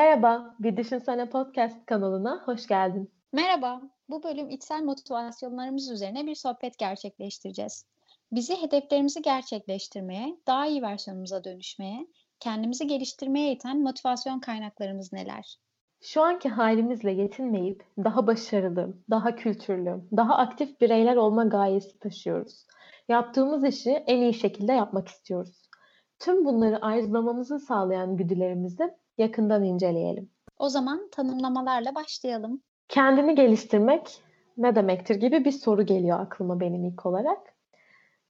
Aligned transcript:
Merhaba, 0.00 0.54
Bir 0.60 0.76
Düşünsene 0.76 1.28
Podcast 1.30 1.86
kanalına 1.86 2.42
hoş 2.44 2.66
geldin. 2.66 3.10
Merhaba, 3.32 3.80
bu 4.08 4.22
bölüm 4.22 4.50
içsel 4.50 4.82
motivasyonlarımız 4.82 5.90
üzerine 5.90 6.26
bir 6.26 6.34
sohbet 6.34 6.78
gerçekleştireceğiz. 6.78 7.86
Bizi 8.32 8.62
hedeflerimizi 8.62 9.22
gerçekleştirmeye, 9.22 10.36
daha 10.46 10.66
iyi 10.66 10.82
versiyonumuza 10.82 11.44
dönüşmeye, 11.44 12.06
kendimizi 12.40 12.86
geliştirmeye 12.86 13.52
iten 13.52 13.82
motivasyon 13.82 14.40
kaynaklarımız 14.40 15.12
neler? 15.12 15.58
Şu 16.00 16.22
anki 16.22 16.48
halimizle 16.48 17.10
yetinmeyip 17.12 17.84
daha 17.98 18.26
başarılı, 18.26 18.94
daha 19.10 19.36
kültürlü, 19.36 20.00
daha 20.16 20.36
aktif 20.36 20.80
bireyler 20.80 21.16
olma 21.16 21.44
gayesi 21.44 21.98
taşıyoruz. 21.98 22.66
Yaptığımız 23.08 23.64
işi 23.64 23.90
en 23.90 24.18
iyi 24.20 24.34
şekilde 24.34 24.72
yapmak 24.72 25.08
istiyoruz. 25.08 25.62
Tüm 26.18 26.44
bunları 26.44 26.84
arzulamamızı 26.84 27.58
sağlayan 27.58 28.16
güdülerimizi 28.16 28.94
yakından 29.20 29.64
inceleyelim. 29.64 30.30
O 30.58 30.68
zaman 30.68 31.08
tanımlamalarla 31.12 31.94
başlayalım. 31.94 32.62
Kendini 32.88 33.34
geliştirmek 33.34 34.22
ne 34.56 34.74
demektir 34.74 35.14
gibi 35.14 35.44
bir 35.44 35.52
soru 35.52 35.86
geliyor 35.86 36.20
aklıma 36.20 36.60
benim 36.60 36.84
ilk 36.84 37.06
olarak. 37.06 37.54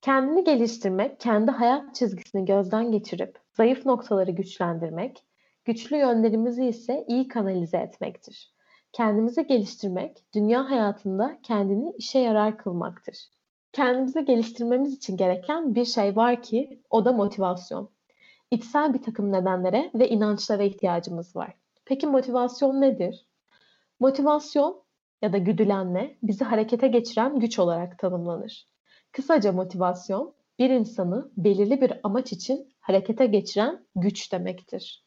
Kendini 0.01 0.45
geliştirmek, 0.45 1.21
kendi 1.21 1.51
hayat 1.51 1.95
çizgisini 1.95 2.45
gözden 2.45 2.93
geçirip 2.93 3.39
zayıf 3.53 3.87
noktaları 3.87 4.31
güçlendirmek, 4.31 5.25
güçlü 5.65 5.97
yönlerimizi 5.97 6.67
ise 6.67 7.05
iyi 7.09 7.29
kanalize 7.29 7.77
etmektir. 7.77 8.55
Kendimizi 8.93 9.47
geliştirmek, 9.47 10.25
dünya 10.35 10.71
hayatında 10.71 11.39
kendini 11.43 11.93
işe 11.97 12.19
yarar 12.19 12.59
kılmaktır. 12.59 13.17
Kendimizi 13.73 14.25
geliştirmemiz 14.25 14.95
için 14.95 15.17
gereken 15.17 15.75
bir 15.75 15.85
şey 15.85 16.17
var 16.17 16.43
ki 16.43 16.83
o 16.91 17.05
da 17.05 17.13
motivasyon. 17.13 17.91
İçsel 18.51 18.95
bir 18.95 19.03
takım 19.03 19.33
nedenlere 19.33 19.91
ve 19.95 20.09
inançlara 20.09 20.63
ihtiyacımız 20.63 21.37
var. 21.37 21.55
Peki 21.85 22.07
motivasyon 22.07 22.81
nedir? 22.81 23.27
Motivasyon 24.01 24.83
ya 25.23 25.33
da 25.33 25.39
güdülenme 25.39 26.17
bizi 26.23 26.45
harekete 26.45 26.89
geçiren 26.89 27.39
güç 27.41 27.59
olarak 27.59 27.99
tanımlanır. 27.99 28.69
Kısaca 29.13 29.53
motivasyon 29.53 30.35
bir 30.59 30.71
insanı 30.71 31.31
belirli 31.37 31.81
bir 31.81 31.93
amaç 32.03 32.33
için 32.33 32.73
harekete 32.81 33.27
geçiren 33.27 33.87
güç 33.97 34.33
demektir. 34.33 35.05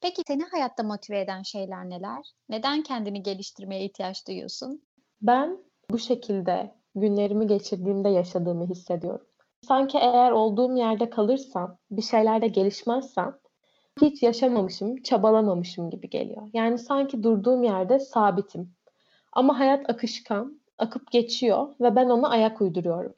Peki 0.00 0.22
seni 0.26 0.42
hayatta 0.42 0.82
motive 0.82 1.20
eden 1.20 1.42
şeyler 1.42 1.90
neler? 1.90 2.32
Neden 2.48 2.82
kendini 2.82 3.22
geliştirmeye 3.22 3.84
ihtiyaç 3.84 4.28
duyuyorsun? 4.28 4.82
Ben 5.22 5.58
bu 5.90 5.98
şekilde 5.98 6.74
günlerimi 6.94 7.46
geçirdiğimde 7.46 8.08
yaşadığımı 8.08 8.66
hissediyorum. 8.66 9.26
Sanki 9.62 9.98
eğer 9.98 10.30
olduğum 10.30 10.76
yerde 10.76 11.10
kalırsam, 11.10 11.78
bir 11.90 12.02
şeylerde 12.02 12.48
gelişmezsem 12.48 13.38
hiç 14.00 14.22
yaşamamışım, 14.22 15.02
çabalamamışım 15.02 15.90
gibi 15.90 16.10
geliyor. 16.10 16.42
Yani 16.52 16.78
sanki 16.78 17.22
durduğum 17.22 17.62
yerde 17.62 17.98
sabitim. 17.98 18.74
Ama 19.32 19.58
hayat 19.58 19.90
akışkan, 19.90 20.60
akıp 20.78 21.10
geçiyor 21.12 21.74
ve 21.80 21.96
ben 21.96 22.08
ona 22.08 22.28
ayak 22.28 22.60
uyduruyorum. 22.60 23.14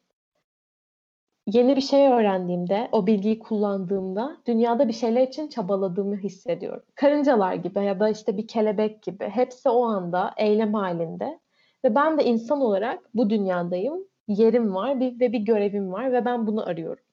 Yeni 1.47 1.77
bir 1.77 1.81
şey 1.81 2.07
öğrendiğimde, 2.07 2.89
o 2.93 3.07
bilgiyi 3.07 3.39
kullandığımda 3.39 4.37
dünyada 4.47 4.89
bir 4.89 4.93
şeyler 4.93 5.29
için 5.29 5.49
çabaladığımı 5.49 6.17
hissediyorum. 6.17 6.83
Karıncalar 6.95 7.55
gibi 7.55 7.85
ya 7.85 8.01
da 8.01 8.09
işte 8.09 8.37
bir 8.37 8.47
kelebek 8.47 9.03
gibi 9.03 9.25
hepsi 9.25 9.69
o 9.69 9.85
anda 9.85 10.35
eylem 10.37 10.75
halinde 10.75 11.41
ve 11.85 11.95
ben 11.95 12.19
de 12.19 12.25
insan 12.25 12.61
olarak 12.61 13.15
bu 13.15 13.31
dünyadayım. 13.31 14.10
Yerim 14.31 14.75
var 14.75 15.01
bir, 15.01 15.21
ve 15.21 15.33
bir 15.33 15.39
görevim 15.39 15.93
var 15.93 16.13
ve 16.13 16.25
ben 16.25 16.47
bunu 16.47 16.69
arıyorum. 16.69 17.05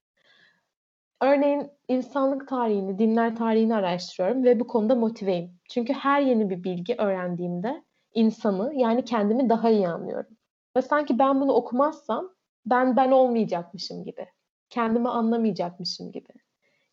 Örneğin 1.22 1.72
insanlık 1.88 2.48
tarihini, 2.48 3.00
dinler 3.00 3.36
tarihini 3.36 3.76
araştırıyorum 3.76 4.44
ve 4.44 4.60
bu 4.60 4.68
konuda 4.68 4.96
motiveyim. 4.96 5.52
Çünkü 5.70 5.94
her 5.94 6.22
yeni 6.22 6.50
bir 6.50 6.64
bilgi 6.64 6.96
öğrendiğimde 6.96 7.84
insanı 8.14 8.74
yani 8.76 9.06
kendimi 9.06 9.50
daha 9.50 9.70
iyi 9.70 9.88
anlıyorum. 9.88 10.38
Ve 10.78 10.82
sanki 10.82 11.20
ben 11.20 11.42
bunu 11.42 11.54
okumazsam 11.54 12.30
ben 12.66 12.96
ben 12.96 13.12
olmayacakmışım 13.12 14.04
gibi. 14.04 14.28
Kendimi 14.70 15.10
anlamayacakmışım 15.10 16.12
gibi. 16.12 16.34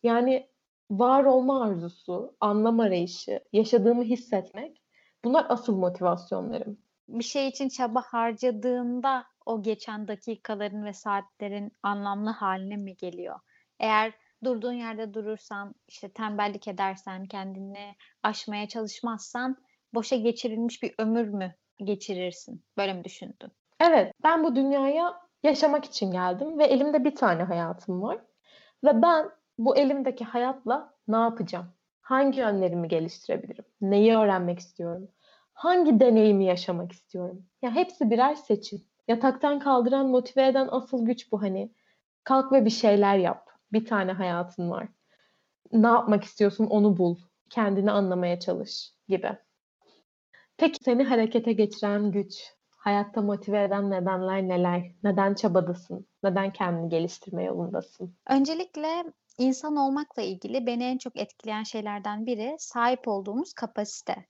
Yani 0.03 0.47
var 0.91 1.23
olma 1.23 1.63
arzusu, 1.63 2.35
anlam 2.39 2.79
arayışı, 2.79 3.39
yaşadığımı 3.53 4.03
hissetmek 4.03 4.81
bunlar 5.23 5.45
asıl 5.49 5.77
motivasyonlarım. 5.77 6.77
Bir 7.07 7.23
şey 7.23 7.47
için 7.47 7.69
çaba 7.69 8.01
harcadığında 8.01 9.25
o 9.45 9.61
geçen 9.61 10.07
dakikaların 10.07 10.85
ve 10.85 10.93
saatlerin 10.93 11.71
anlamlı 11.83 12.29
haline 12.29 12.77
mi 12.77 12.95
geliyor? 12.95 13.39
Eğer 13.79 14.13
durduğun 14.43 14.73
yerde 14.73 15.13
durursan, 15.13 15.75
işte 15.87 16.09
tembellik 16.09 16.67
edersen, 16.67 17.25
kendini 17.25 17.95
aşmaya 18.23 18.67
çalışmazsan 18.67 19.57
boşa 19.93 20.15
geçirilmiş 20.15 20.83
bir 20.83 20.95
ömür 20.97 21.27
mü 21.27 21.53
geçirirsin? 21.77 22.63
Böyle 22.77 22.93
mi 22.93 23.03
düşündün? 23.03 23.51
Evet, 23.79 24.13
ben 24.23 24.43
bu 24.43 24.55
dünyaya 24.55 25.21
yaşamak 25.43 25.85
için 25.85 26.11
geldim 26.11 26.59
ve 26.59 26.65
elimde 26.65 27.03
bir 27.03 27.15
tane 27.15 27.43
hayatım 27.43 28.01
var. 28.01 28.17
Ve 28.83 29.01
ben 29.01 29.29
bu 29.57 29.77
elimdeki 29.77 30.25
hayatla 30.25 30.93
ne 31.07 31.17
yapacağım? 31.17 31.65
Hangi 32.01 32.39
yönlerimi 32.39 32.87
geliştirebilirim? 32.87 33.65
Neyi 33.81 34.17
öğrenmek 34.17 34.59
istiyorum? 34.59 35.07
Hangi 35.53 35.99
deneyimi 35.99 36.45
yaşamak 36.45 36.91
istiyorum? 36.91 37.45
Ya 37.61 37.71
hepsi 37.71 38.09
birer 38.09 38.35
seçim. 38.35 38.81
Yataktan 39.07 39.59
kaldıran, 39.59 40.07
motive 40.07 40.47
eden 40.47 40.67
asıl 40.71 41.05
güç 41.05 41.31
bu 41.31 41.41
hani. 41.41 41.71
Kalk 42.23 42.51
ve 42.51 42.65
bir 42.65 42.69
şeyler 42.69 43.17
yap. 43.17 43.49
Bir 43.73 43.85
tane 43.85 44.11
hayatın 44.11 44.71
var. 44.71 44.87
Ne 45.71 45.87
yapmak 45.87 46.23
istiyorsun 46.23 46.65
onu 46.65 46.97
bul. 46.97 47.15
Kendini 47.49 47.91
anlamaya 47.91 48.39
çalış 48.39 48.93
gibi. 49.07 49.37
Peki 50.57 50.83
seni 50.83 51.03
harekete 51.03 51.53
geçiren 51.53 52.11
güç, 52.11 52.53
hayatta 52.69 53.21
motive 53.21 53.63
eden 53.63 53.91
nedenler 53.91 54.41
neler? 54.41 54.91
Neden 55.03 55.33
çabadasın? 55.33 56.07
Neden 56.23 56.53
kendini 56.53 56.89
geliştirme 56.89 57.43
yolundasın? 57.43 58.15
Öncelikle 58.29 59.03
insan 59.37 59.75
olmakla 59.75 60.21
ilgili 60.21 60.65
beni 60.67 60.83
en 60.83 60.97
çok 60.97 61.17
etkileyen 61.17 61.63
şeylerden 61.63 62.25
biri 62.25 62.55
sahip 62.59 63.07
olduğumuz 63.07 63.53
kapasite. 63.53 64.25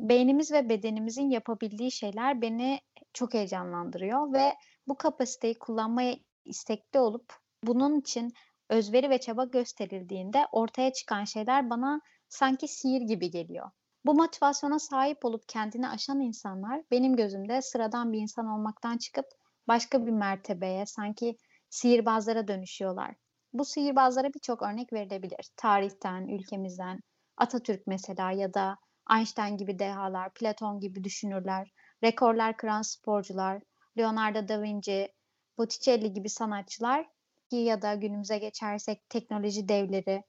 Beynimiz 0.00 0.52
ve 0.52 0.68
bedenimizin 0.68 1.30
yapabildiği 1.30 1.92
şeyler 1.92 2.42
beni 2.42 2.80
çok 3.16 3.34
heyecanlandırıyor 3.34 4.32
ve 4.32 4.54
bu 4.88 4.96
kapasiteyi 4.96 5.58
kullanmaya 5.58 6.16
istekli 6.44 6.98
olup 6.98 7.32
bunun 7.62 8.00
için 8.00 8.32
özveri 8.70 9.10
ve 9.10 9.20
çaba 9.20 9.44
gösterildiğinde 9.44 10.46
ortaya 10.52 10.92
çıkan 10.92 11.24
şeyler 11.24 11.70
bana 11.70 12.00
sanki 12.28 12.68
sihir 12.68 13.00
gibi 13.00 13.30
geliyor. 13.30 13.70
Bu 14.04 14.14
motivasyona 14.14 14.78
sahip 14.78 15.24
olup 15.24 15.48
kendini 15.48 15.88
aşan 15.88 16.20
insanlar 16.20 16.82
benim 16.90 17.16
gözümde 17.16 17.62
sıradan 17.62 18.12
bir 18.12 18.18
insan 18.18 18.46
olmaktan 18.46 18.98
çıkıp 18.98 19.26
başka 19.68 20.06
bir 20.06 20.12
mertebeye, 20.12 20.86
sanki 20.86 21.36
sihirbazlara 21.70 22.48
dönüşüyorlar. 22.48 23.14
Bu 23.52 23.64
sihirbazlara 23.64 24.28
birçok 24.34 24.62
örnek 24.62 24.92
verilebilir. 24.92 25.50
Tarihten, 25.56 26.28
ülkemizden, 26.28 27.00
Atatürk 27.36 27.86
mesela 27.86 28.30
ya 28.30 28.54
da 28.54 28.76
Einstein 29.16 29.56
gibi 29.56 29.78
dehalar, 29.78 30.34
Platon 30.34 30.80
gibi 30.80 31.04
düşünürler, 31.04 31.72
rekorlar 32.04 32.56
kıran 32.56 32.82
sporcular, 32.82 33.62
Leonardo 33.98 34.48
da 34.48 34.62
Vinci, 34.62 35.12
Botticelli 35.58 36.12
gibi 36.12 36.28
sanatçılar 36.28 37.06
ya 37.50 37.82
da 37.82 37.94
günümüze 37.94 38.38
geçersek 38.38 39.08
teknoloji 39.08 39.68
devleri. 39.68 40.24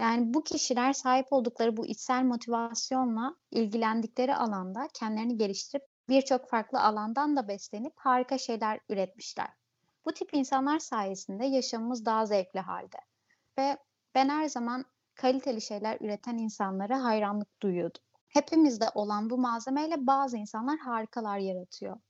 Yani 0.00 0.34
bu 0.34 0.44
kişiler 0.44 0.92
sahip 0.92 1.32
oldukları 1.32 1.76
bu 1.76 1.86
içsel 1.86 2.24
motivasyonla 2.24 3.36
ilgilendikleri 3.50 4.34
alanda 4.34 4.88
kendilerini 4.94 5.36
geliştirip 5.36 5.82
birçok 6.08 6.48
farklı 6.48 6.80
alandan 6.80 7.36
da 7.36 7.48
beslenip 7.48 7.92
harika 7.96 8.38
şeyler 8.38 8.80
üretmişler. 8.88 9.48
Bu 10.04 10.12
tip 10.12 10.34
insanlar 10.34 10.78
sayesinde 10.78 11.44
yaşamımız 11.44 12.04
daha 12.04 12.26
zevkli 12.26 12.60
halde. 12.60 12.98
Ve 13.58 13.76
ben 14.14 14.28
her 14.28 14.48
zaman 14.48 14.84
kaliteli 15.14 15.60
şeyler 15.60 15.98
üreten 16.00 16.38
insanlara 16.38 17.04
hayranlık 17.04 17.62
duyuyordum. 17.62 18.02
Hepimizde 18.32 18.84
olan 18.94 19.30
bu 19.30 19.38
malzemeyle 19.38 20.06
bazı 20.06 20.36
insanlar 20.36 20.78
harikalar 20.78 21.38
yaratıyor. 21.38 22.00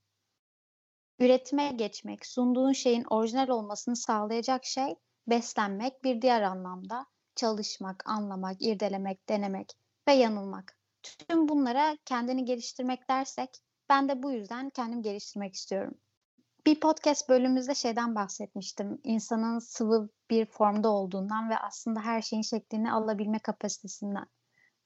Üretime 1.19 1.73
geçmek, 1.73 2.27
sunduğun 2.27 2.73
şeyin 2.73 3.05
orijinal 3.11 3.49
olmasını 3.49 3.97
sağlayacak 3.97 4.65
şey 4.65 4.95
beslenmek, 5.27 6.05
bir 6.05 6.23
diğer 6.23 6.43
anlamda 6.43 7.07
çalışmak, 7.37 8.03
anlamak, 8.07 8.57
irdelemek, 8.63 9.29
denemek 9.29 9.73
ve 10.09 10.13
yanılmak. 10.13 10.79
Tüm 11.03 11.49
bunlara 11.49 11.97
kendini 12.05 12.45
geliştirmek 12.45 13.11
dersek 13.11 13.51
ben 13.89 14.09
de 14.09 14.23
bu 14.23 14.33
yüzden 14.33 14.71
kendimi 14.71 15.03
geliştirmek 15.03 15.55
istiyorum. 15.55 15.95
Bir 16.67 16.81
podcast 16.81 17.29
bölümümüzde 17.29 17.75
şeyden 17.75 18.15
bahsetmiştim. 18.15 19.01
İnsanın 19.05 19.59
sıvı 19.59 20.09
bir 20.31 20.47
formda 20.47 20.89
olduğundan 20.91 21.51
ve 21.51 21.59
aslında 21.59 22.01
her 22.01 22.23
şeyin 22.23 22.43
şeklini 22.43 22.93
alabilme 22.93 23.39
kapasitesinden. 23.39 24.27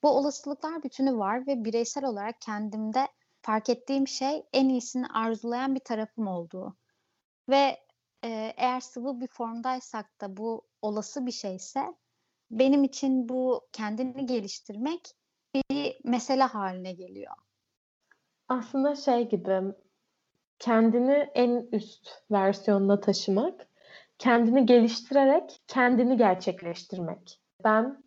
Bu 0.07 0.11
olasılıklar 0.11 0.83
bütünü 0.83 1.17
var 1.17 1.47
ve 1.47 1.65
bireysel 1.65 2.05
olarak 2.05 2.41
kendimde 2.41 3.09
fark 3.43 3.71
ettiğim 3.71 4.09
şey 4.09 4.47
en 4.53 4.69
iyisini 4.69 5.07
arzulayan 5.07 5.75
bir 5.75 5.81
tarafım 5.81 6.27
olduğu. 6.27 6.77
Ve 7.49 7.77
e, 8.25 8.55
eğer 8.57 8.81
sıvı 8.81 9.21
bir 9.21 9.27
formdaysak 9.27 10.21
da 10.21 10.37
bu 10.37 10.63
olası 10.83 11.27
bir 11.27 11.33
şeyse 11.33 11.81
benim 12.51 12.85
için 12.85 13.29
bu 13.29 13.69
kendini 13.73 14.27
geliştirmek 14.27 15.01
bir 15.55 15.97
mesele 16.05 16.43
haline 16.43 16.93
geliyor. 16.93 17.35
Aslında 18.49 18.95
şey 18.95 19.29
gibi 19.29 19.61
kendini 20.59 21.31
en 21.35 21.69
üst 21.73 22.09
versiyonuna 22.31 23.01
taşımak, 23.01 23.69
kendini 24.19 24.67
geliştirerek 24.67 25.63
kendini 25.67 26.17
gerçekleştirmek. 26.17 27.41
Ben 27.65 28.06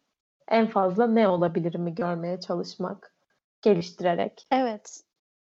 en 0.50 0.68
fazla 0.68 1.07
ne 1.07 1.28
olabilirimi 1.28 1.96
görmeye 1.96 2.40
çalışmak, 2.40 3.16
geliştirerek. 3.62 4.48
Evet. 4.51 5.04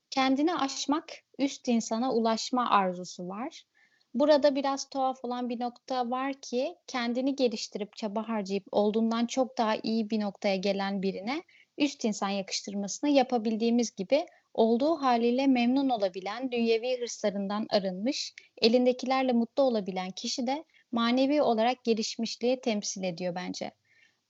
Kendini 0.10 0.56
aşmak, 0.56 1.06
üst 1.40 1.68
insana 1.68 2.14
ulaşma 2.14 2.70
arzusu 2.70 3.28
var. 3.28 3.64
Burada 4.14 4.56
biraz 4.56 4.90
tuhaf 4.90 5.26
olan 5.26 5.50
bir 5.50 5.60
nokta 5.60 6.10
var 6.10 6.34
ki 6.34 6.76
kendini 6.88 7.36
geliştirip 7.36 7.96
çaba 7.96 8.30
harcayıp 8.30 8.64
olduğundan 8.72 9.26
çok 9.26 9.58
daha 9.58 9.76
iyi 9.84 10.10
bir 10.10 10.20
noktaya 10.20 10.56
gelen 10.56 11.02
birine 11.02 11.44
üst 11.78 12.06
insan 12.06 12.30
yakıştırmasını 12.30 13.10
yapabildiğimiz 13.10 13.96
gibi 13.96 14.26
olduğu 14.54 14.96
haliyle 14.96 15.48
memnun 15.48 15.90
olabilen, 15.90 16.52
dünyevi 16.52 17.02
hırslarından 17.02 17.68
arınmış, 17.70 18.34
elindekilerle 18.62 19.34
mutlu 19.34 19.64
olabilen 19.64 20.12
kişi 20.12 20.48
de 20.48 20.64
manevi 20.92 21.42
olarak 21.42 21.84
gelişmişliği 21.84 22.62
temsil 22.62 23.04
ediyor 23.04 23.36
bence. 23.36 23.72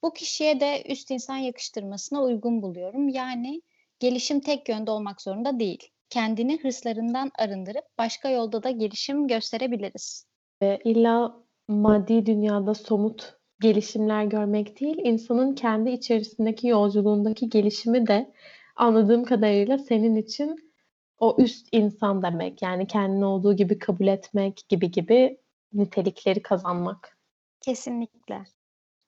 Bu 0.02 0.12
kişiye 0.12 0.60
de 0.60 0.82
üst 0.88 1.10
insan 1.10 1.36
yakıştırmasına 1.36 2.22
uygun 2.22 2.62
buluyorum. 2.62 3.08
Yani 3.08 3.62
gelişim 3.98 4.40
tek 4.40 4.68
yönde 4.68 4.90
olmak 4.90 5.22
zorunda 5.22 5.60
değil. 5.60 5.88
Kendini 6.10 6.62
hırslarından 6.62 7.30
arındırıp 7.38 7.84
başka 7.98 8.30
yolda 8.30 8.62
da 8.62 8.70
gelişim 8.70 9.28
gösterebiliriz. 9.28 10.26
E, 10.62 10.78
illa 10.84 11.36
maddi 11.68 12.26
dünyada 12.26 12.74
somut 12.74 13.36
gelişimler 13.60 14.24
görmek 14.24 14.80
değil, 14.80 14.96
insanın 15.04 15.54
kendi 15.54 15.90
içerisindeki 15.90 16.66
yolculuğundaki 16.68 17.48
gelişimi 17.48 18.06
de 18.06 18.32
anladığım 18.76 19.24
kadarıyla 19.24 19.78
senin 19.78 20.16
için 20.16 20.72
o 21.18 21.36
üst 21.38 21.68
insan 21.72 22.22
demek. 22.22 22.62
Yani 22.62 22.86
kendini 22.86 23.24
olduğu 23.24 23.56
gibi 23.56 23.78
kabul 23.78 24.06
etmek 24.06 24.68
gibi 24.68 24.90
gibi 24.90 25.38
nitelikleri 25.72 26.42
kazanmak. 26.42 27.18
Kesinlikle. 27.60 28.44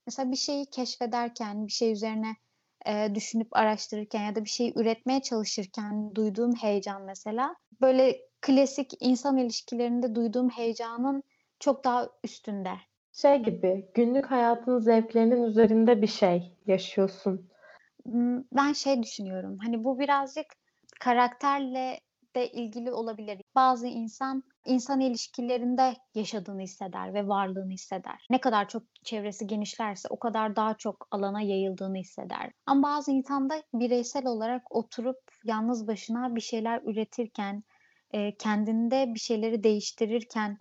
Mesela 0.06 0.30
bir 0.30 0.36
şeyi 0.36 0.66
keşfederken, 0.66 1.66
bir 1.66 1.72
şey 1.72 1.92
üzerine 1.92 2.36
e, 2.86 3.14
düşünüp 3.14 3.56
araştırırken 3.56 4.22
ya 4.24 4.34
da 4.34 4.44
bir 4.44 4.50
şeyi 4.50 4.72
üretmeye 4.76 5.22
çalışırken 5.22 6.14
duyduğum 6.14 6.54
heyecan 6.54 7.02
mesela 7.02 7.56
böyle 7.80 8.20
klasik 8.40 8.92
insan 9.00 9.36
ilişkilerinde 9.36 10.14
duyduğum 10.14 10.48
heyecanın 10.48 11.22
çok 11.60 11.84
daha 11.84 12.08
üstünde. 12.24 12.70
Şey 13.12 13.42
gibi 13.42 13.88
günlük 13.94 14.30
hayatın 14.30 14.78
zevklerinin 14.78 15.42
üzerinde 15.42 16.02
bir 16.02 16.06
şey 16.06 16.52
yaşıyorsun. 16.66 17.50
Ben 18.52 18.72
şey 18.72 19.02
düşünüyorum. 19.02 19.58
Hani 19.62 19.84
bu 19.84 19.98
birazcık 19.98 20.46
karakterle 21.00 22.00
de 22.36 22.50
ilgili 22.50 22.92
olabilir. 22.92 23.40
Bazı 23.54 23.86
insan 23.86 24.42
insan 24.64 25.00
ilişkilerinde 25.00 25.94
yaşadığını 26.14 26.60
hisseder 26.60 27.14
ve 27.14 27.28
varlığını 27.28 27.70
hisseder. 27.72 28.26
Ne 28.30 28.40
kadar 28.40 28.68
çok 28.68 28.82
çevresi 29.04 29.46
genişlerse 29.46 30.08
o 30.10 30.18
kadar 30.18 30.56
daha 30.56 30.74
çok 30.74 31.08
alana 31.10 31.40
yayıldığını 31.40 31.96
hisseder. 31.96 32.52
Ama 32.66 32.88
bazı 32.88 33.10
insan 33.10 33.50
da 33.50 33.62
bireysel 33.74 34.26
olarak 34.26 34.76
oturup 34.76 35.20
yalnız 35.44 35.86
başına 35.86 36.34
bir 36.34 36.40
şeyler 36.40 36.82
üretirken, 36.84 37.64
e, 38.12 38.36
kendinde 38.36 39.14
bir 39.14 39.20
şeyleri 39.20 39.64
değiştirirken 39.64 40.58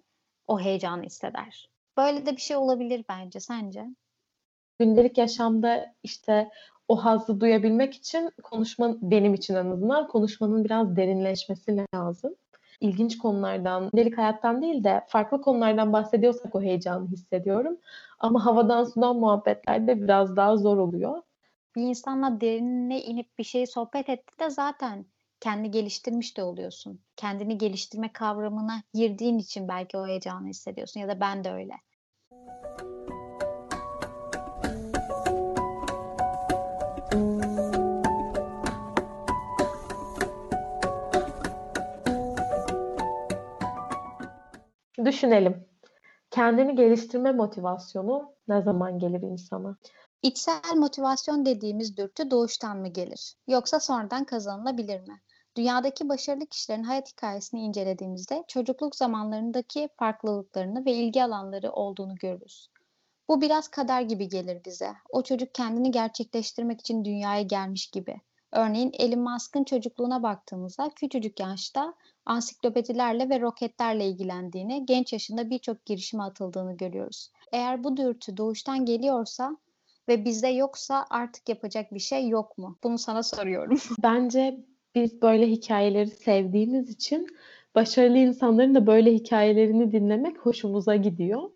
o 0.48 0.60
heyecanı 0.60 1.04
hisseder. 1.04 1.70
Böyle 1.98 2.26
de 2.26 2.32
bir 2.32 2.42
şey 2.42 2.58
olabilir 2.58 3.06
bence. 3.10 3.40
Sence? 3.40 3.86
Gündelik 4.80 5.18
yaşamda 5.18 5.96
işte 6.04 6.50
o 6.88 7.06
hazzı 7.06 7.40
duyabilmek 7.40 7.94
için 7.94 8.30
konuşma 8.44 8.96
benim 9.02 9.34
için 9.34 9.56
en 9.56 9.66
azından 9.66 10.08
konuşmanın 10.08 10.66
biraz 10.66 10.96
derinleşmesi 10.96 11.86
lazım. 11.96 12.36
İlginç 12.84 13.18
konulardan, 13.18 13.90
gündelik 13.94 14.18
hayattan 14.18 14.62
değil 14.62 14.84
de 14.84 15.06
farklı 15.08 15.42
konulardan 15.42 15.94
bahsediyorsak 15.94 16.56
o 16.56 16.62
heyecanı 16.62 17.08
hissediyorum. 17.08 17.78
Ama 18.20 18.46
havadan 18.46 18.84
sudan 18.84 19.16
muhabbetlerde 19.16 20.02
biraz 20.02 20.36
daha 20.36 20.58
zor 20.58 20.78
oluyor. 20.78 21.22
Bir 21.76 21.82
insanla 21.82 22.42
derinine 22.42 23.02
inip 23.02 23.38
bir 23.38 23.44
şeyi 23.44 23.68
sohbet 23.68 24.10
etti 24.10 24.40
de 24.40 24.50
zaten 24.50 25.06
kendi 25.40 25.72
geliştirmiş 25.72 26.38
de 26.38 26.44
oluyorsun. 26.44 27.00
Kendini 27.16 27.58
geliştirme 27.58 28.14
kavramına 28.14 28.84
girdiğin 28.94 29.38
için 29.38 29.68
belki 29.68 29.98
o 29.98 30.08
heyecanı 30.08 30.48
hissediyorsun 30.48 31.00
ya 31.00 31.08
da 31.08 31.20
ben 31.20 31.44
de 31.44 31.52
öyle. 31.52 31.74
Düşünelim. 45.06 45.68
Kendini 46.32 46.76
geliştirme 46.76 47.32
motivasyonu 47.32 48.34
ne 48.48 48.62
zaman 48.62 49.00
gelir 49.00 49.22
insana? 49.22 49.78
İçsel 50.22 50.76
motivasyon 50.76 51.46
dediğimiz 51.46 51.98
dürtü 51.98 52.32
doğuştan 52.32 52.78
mı 52.78 52.88
gelir? 52.88 53.36
Yoksa 53.48 53.80
sonradan 53.80 54.24
kazanılabilir 54.24 55.00
mi? 55.00 55.22
Dünyadaki 55.58 56.10
başarılı 56.10 56.46
kişilerin 56.46 56.84
hayat 56.84 57.12
hikayesini 57.12 57.62
incelediğimizde 57.62 58.44
çocukluk 58.48 58.96
zamanlarındaki 58.96 59.90
farklılıklarını 60.00 60.86
ve 60.86 60.92
ilgi 60.92 61.24
alanları 61.24 61.72
olduğunu 61.72 62.16
görürüz. 62.16 62.70
Bu 63.30 63.42
biraz 63.42 63.68
kader 63.68 64.02
gibi 64.02 64.30
gelir 64.30 64.66
bize. 64.66 64.94
O 65.10 65.24
çocuk 65.24 65.56
kendini 65.56 65.92
gerçekleştirmek 65.92 66.80
için 66.80 67.06
dünyaya 67.06 67.42
gelmiş 67.42 67.88
gibi. 67.88 68.22
Örneğin 68.52 68.92
Elon 68.94 69.20
Musk'ın 69.20 69.64
çocukluğuna 69.64 70.24
baktığımızda 70.24 70.90
küçücük 70.96 71.40
yaşta 71.40 71.94
ansiklopedilerle 72.26 73.30
ve 73.30 73.40
roketlerle 73.40 74.06
ilgilendiğini, 74.08 74.86
genç 74.86 75.14
yaşında 75.14 75.50
birçok 75.50 75.86
girişime 75.86 76.24
atıldığını 76.24 76.78
görüyoruz. 76.78 77.32
Eğer 77.52 77.84
bu 77.84 77.98
dürtü 77.98 78.38
doğuştan 78.38 78.86
geliyorsa 78.86 79.58
ve 80.08 80.26
bizde 80.26 80.48
yoksa 80.48 81.06
artık 81.10 81.50
yapacak 81.50 81.94
bir 81.94 82.00
şey 82.00 82.28
yok 82.28 82.58
mu? 82.58 82.78
Bunu 82.84 82.98
sana 82.98 83.24
soruyorum. 83.24 83.78
Bence 84.04 84.66
biz 84.96 85.22
böyle 85.22 85.48
hikayeleri 85.48 86.10
sevdiğimiz 86.10 86.90
için 86.90 87.28
başarılı 87.76 88.18
insanların 88.18 88.76
da 88.76 88.88
böyle 88.88 89.14
hikayelerini 89.14 89.92
dinlemek 89.92 90.38
hoşumuza 90.38 90.96
gidiyor. 90.96 91.50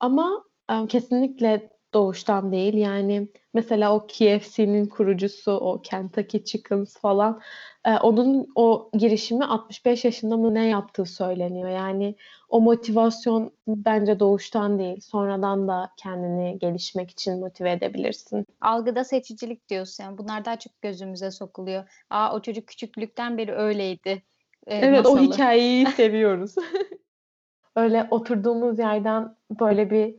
Ama 0.00 0.44
kesinlikle 0.88 1.75
doğuştan 1.94 2.52
değil. 2.52 2.74
Yani 2.74 3.28
mesela 3.54 3.94
o 3.94 4.06
KFC'nin 4.06 4.86
kurucusu, 4.86 5.52
o 5.52 5.82
Kentucky 5.82 6.44
Chickens 6.44 6.96
falan 6.96 7.40
e, 7.84 7.94
onun 7.94 8.46
o 8.54 8.90
girişimi 8.92 9.44
65 9.44 10.04
yaşında 10.04 10.36
mı 10.36 10.54
ne 10.54 10.66
yaptığı 10.66 11.04
söyleniyor. 11.04 11.68
Yani 11.68 12.14
o 12.48 12.60
motivasyon 12.60 13.52
bence 13.66 14.20
doğuştan 14.20 14.78
değil. 14.78 15.00
Sonradan 15.00 15.68
da 15.68 15.90
kendini 15.96 16.58
gelişmek 16.58 17.10
için 17.10 17.40
motive 17.40 17.72
edebilirsin. 17.72 18.46
Algıda 18.60 19.04
seçicilik 19.04 19.68
diyorsun. 19.68 20.04
Yani 20.04 20.18
bunlar 20.18 20.44
daha 20.44 20.58
çok 20.58 20.82
gözümüze 20.82 21.30
sokuluyor. 21.30 21.84
Aa 22.10 22.34
o 22.34 22.42
çocuk 22.42 22.66
küçüklükten 22.66 23.38
beri 23.38 23.52
öyleydi. 23.52 24.22
E, 24.66 24.76
evet 24.76 25.04
masalı. 25.04 25.20
o 25.20 25.32
hikayeyi 25.32 25.86
seviyoruz. 25.96 26.54
Öyle 27.76 28.06
oturduğumuz 28.10 28.78
yerden 28.78 29.36
böyle 29.60 29.90
bir 29.90 30.14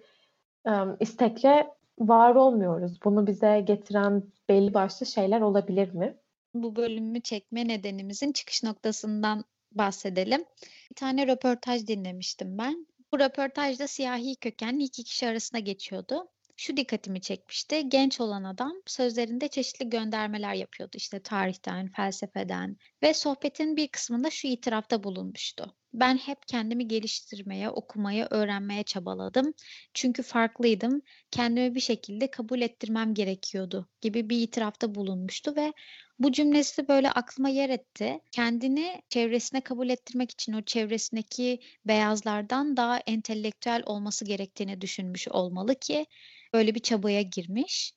istekle 1.00 1.68
var 2.00 2.36
olmuyoruz. 2.36 3.00
Bunu 3.04 3.28
bize 3.28 3.64
getiren 3.68 4.24
belli 4.50 4.74
başlı 4.74 5.06
şeyler 5.06 5.42
olabilir 5.42 5.94
mi? 5.94 6.18
Bu 6.54 6.76
bölümü 6.76 7.22
çekme 7.22 7.68
nedenimizin 7.68 8.32
çıkış 8.32 8.64
noktasından 8.64 9.44
bahsedelim. 9.72 10.46
Bir 10.90 10.96
tane 10.96 11.28
röportaj 11.28 11.88
dinlemiştim 11.88 12.58
ben. 12.58 12.88
Bu 13.12 13.20
röportajda 13.20 13.88
siyahi 13.88 14.36
kökenli 14.36 14.84
iki 14.84 15.04
kişi 15.04 15.28
arasında 15.28 15.60
geçiyordu. 15.60 16.28
Şu 16.56 16.78
dikkatimi 16.78 17.22
çekmişti. 17.22 17.90
Genç 17.90 18.22
olan 18.22 18.44
adam 18.44 18.74
sözlerinde 18.86 19.48
çeşitli 19.48 19.90
göndermeler 19.90 20.54
yapıyordu. 20.54 20.92
İşte 20.98 21.20
tarihten, 21.20 21.92
felsefeden 21.92 22.78
ve 23.04 23.14
sohbetin 23.14 23.76
bir 23.76 23.88
kısmında 23.88 24.30
şu 24.30 24.48
itirafta 24.48 25.04
bulunmuştu. 25.04 25.76
Ben 25.98 26.18
hep 26.18 26.48
kendimi 26.48 26.88
geliştirmeye, 26.88 27.70
okumaya, 27.70 28.28
öğrenmeye 28.32 28.84
çabaladım. 28.84 29.54
Çünkü 29.94 30.24
farklıydım. 30.24 31.02
Kendimi 31.32 31.76
bir 31.76 31.80
şekilde 31.80 32.32
kabul 32.32 32.62
ettirmem 32.62 33.14
gerekiyordu 33.14 33.90
gibi 34.02 34.30
bir 34.30 34.42
itirafta 34.42 34.96
bulunmuştu 34.96 35.56
ve 35.56 35.74
bu 36.20 36.32
cümlesi 36.32 36.88
böyle 36.88 37.12
aklıma 37.12 37.50
yer 37.50 37.70
etti. 37.70 38.20
Kendini 38.32 39.02
çevresine 39.10 39.62
kabul 39.62 39.90
ettirmek 39.90 40.32
için 40.32 40.54
o 40.54 40.62
çevresindeki 40.62 41.60
beyazlardan 41.86 42.78
daha 42.78 43.00
entelektüel 43.00 43.84
olması 43.86 44.26
gerektiğini 44.26 44.82
düşünmüş 44.82 45.28
olmalı 45.28 45.76
ki 45.76 46.06
böyle 46.54 46.76
bir 46.76 46.80
çabaya 46.80 47.22
girmiş. 47.22 47.94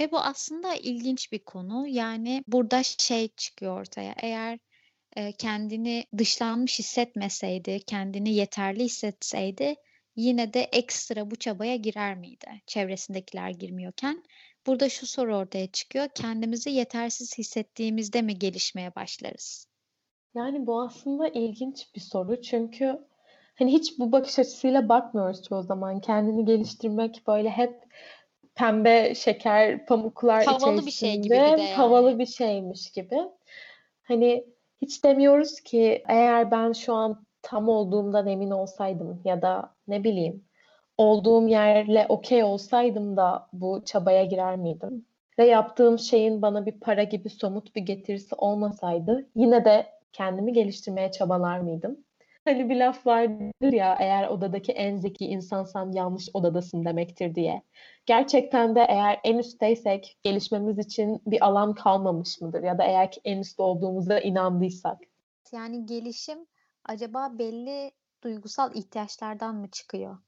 Ve 0.00 0.10
bu 0.10 0.20
aslında 0.20 0.74
ilginç 0.74 1.32
bir 1.32 1.44
konu. 1.44 1.86
Yani 1.88 2.44
burada 2.46 2.82
şey 2.82 3.28
çıkıyor 3.36 3.80
ortaya. 3.80 4.14
Eğer 4.22 4.58
kendini 5.38 6.04
dışlanmış 6.18 6.78
hissetmeseydi, 6.78 7.80
kendini 7.86 8.34
yeterli 8.34 8.84
hissetseydi 8.84 9.74
yine 10.16 10.54
de 10.54 10.60
ekstra 10.60 11.30
bu 11.30 11.36
çabaya 11.36 11.76
girer 11.76 12.16
miydi 12.16 12.46
çevresindekiler 12.66 13.50
girmiyorken? 13.50 14.22
Burada 14.66 14.88
şu 14.88 15.06
soru 15.06 15.36
ortaya 15.36 15.66
çıkıyor. 15.66 16.08
Kendimizi 16.14 16.70
yetersiz 16.70 17.38
hissettiğimizde 17.38 18.22
mi 18.22 18.38
gelişmeye 18.38 18.94
başlarız? 18.94 19.66
Yani 20.34 20.66
bu 20.66 20.82
aslında 20.82 21.28
ilginç 21.28 21.86
bir 21.94 22.00
soru 22.00 22.42
çünkü 22.42 22.98
hani 23.54 23.72
hiç 23.72 23.98
bu 23.98 24.12
bakış 24.12 24.38
açısıyla 24.38 24.88
bakmıyoruz 24.88 25.42
çoğu 25.42 25.62
zaman. 25.62 26.00
Kendini 26.00 26.44
geliştirmek 26.44 27.22
böyle 27.26 27.50
hep 27.50 27.82
pembe 28.54 29.14
şeker 29.14 29.86
pamuklar 29.86 30.44
Havalı 30.44 30.86
bir 30.86 30.90
şey 30.90 31.16
gibi 31.16 31.22
bir 31.22 31.34
içerisinde 31.34 31.56
de 31.58 31.62
yani. 31.62 31.74
havalı 31.74 32.18
bir 32.18 32.26
şeymiş 32.26 32.90
gibi. 32.90 33.18
Hani 34.02 34.44
hiç 34.82 35.04
demiyoruz 35.04 35.60
ki 35.60 36.04
eğer 36.08 36.50
ben 36.50 36.72
şu 36.72 36.94
an 36.94 37.26
tam 37.42 37.68
olduğumdan 37.68 38.26
emin 38.26 38.50
olsaydım 38.50 39.22
ya 39.24 39.42
da 39.42 39.74
ne 39.88 40.04
bileyim 40.04 40.44
olduğum 40.98 41.48
yerle 41.48 42.06
okey 42.08 42.44
olsaydım 42.44 43.16
da 43.16 43.48
bu 43.52 43.82
çabaya 43.84 44.24
girer 44.24 44.56
miydim? 44.56 45.06
Ve 45.38 45.44
yaptığım 45.46 45.98
şeyin 45.98 46.42
bana 46.42 46.66
bir 46.66 46.80
para 46.80 47.02
gibi 47.04 47.28
somut 47.30 47.76
bir 47.76 47.82
getirisi 47.82 48.34
olmasaydı 48.34 49.26
yine 49.36 49.64
de 49.64 49.86
kendimi 50.12 50.52
geliştirmeye 50.52 51.10
çabalar 51.10 51.58
mıydım? 51.60 52.04
Hani 52.44 52.68
bir 52.68 52.76
laf 52.76 53.06
vardır 53.06 53.72
ya 53.72 53.96
eğer 54.00 54.28
odadaki 54.28 54.72
en 54.72 54.96
zeki 54.96 55.26
insansan 55.26 55.92
yanlış 55.92 56.28
odadasın 56.34 56.84
demektir 56.84 57.34
diye. 57.34 57.62
Gerçekten 58.06 58.74
de 58.74 58.86
eğer 58.88 59.20
en 59.24 59.38
üstteysek 59.38 60.18
gelişmemiz 60.22 60.78
için 60.78 61.22
bir 61.26 61.46
alan 61.46 61.74
kalmamış 61.74 62.40
mıdır? 62.40 62.62
Ya 62.62 62.78
da 62.78 62.84
eğer 62.84 63.12
ki 63.12 63.20
en 63.24 63.38
üstte 63.38 63.62
olduğumuza 63.62 64.18
inandıysak. 64.18 64.98
Yani 65.52 65.86
gelişim 65.86 66.46
acaba 66.84 67.38
belli 67.38 67.92
duygusal 68.24 68.76
ihtiyaçlardan 68.76 69.54
mı 69.54 69.70
çıkıyor? 69.70 70.18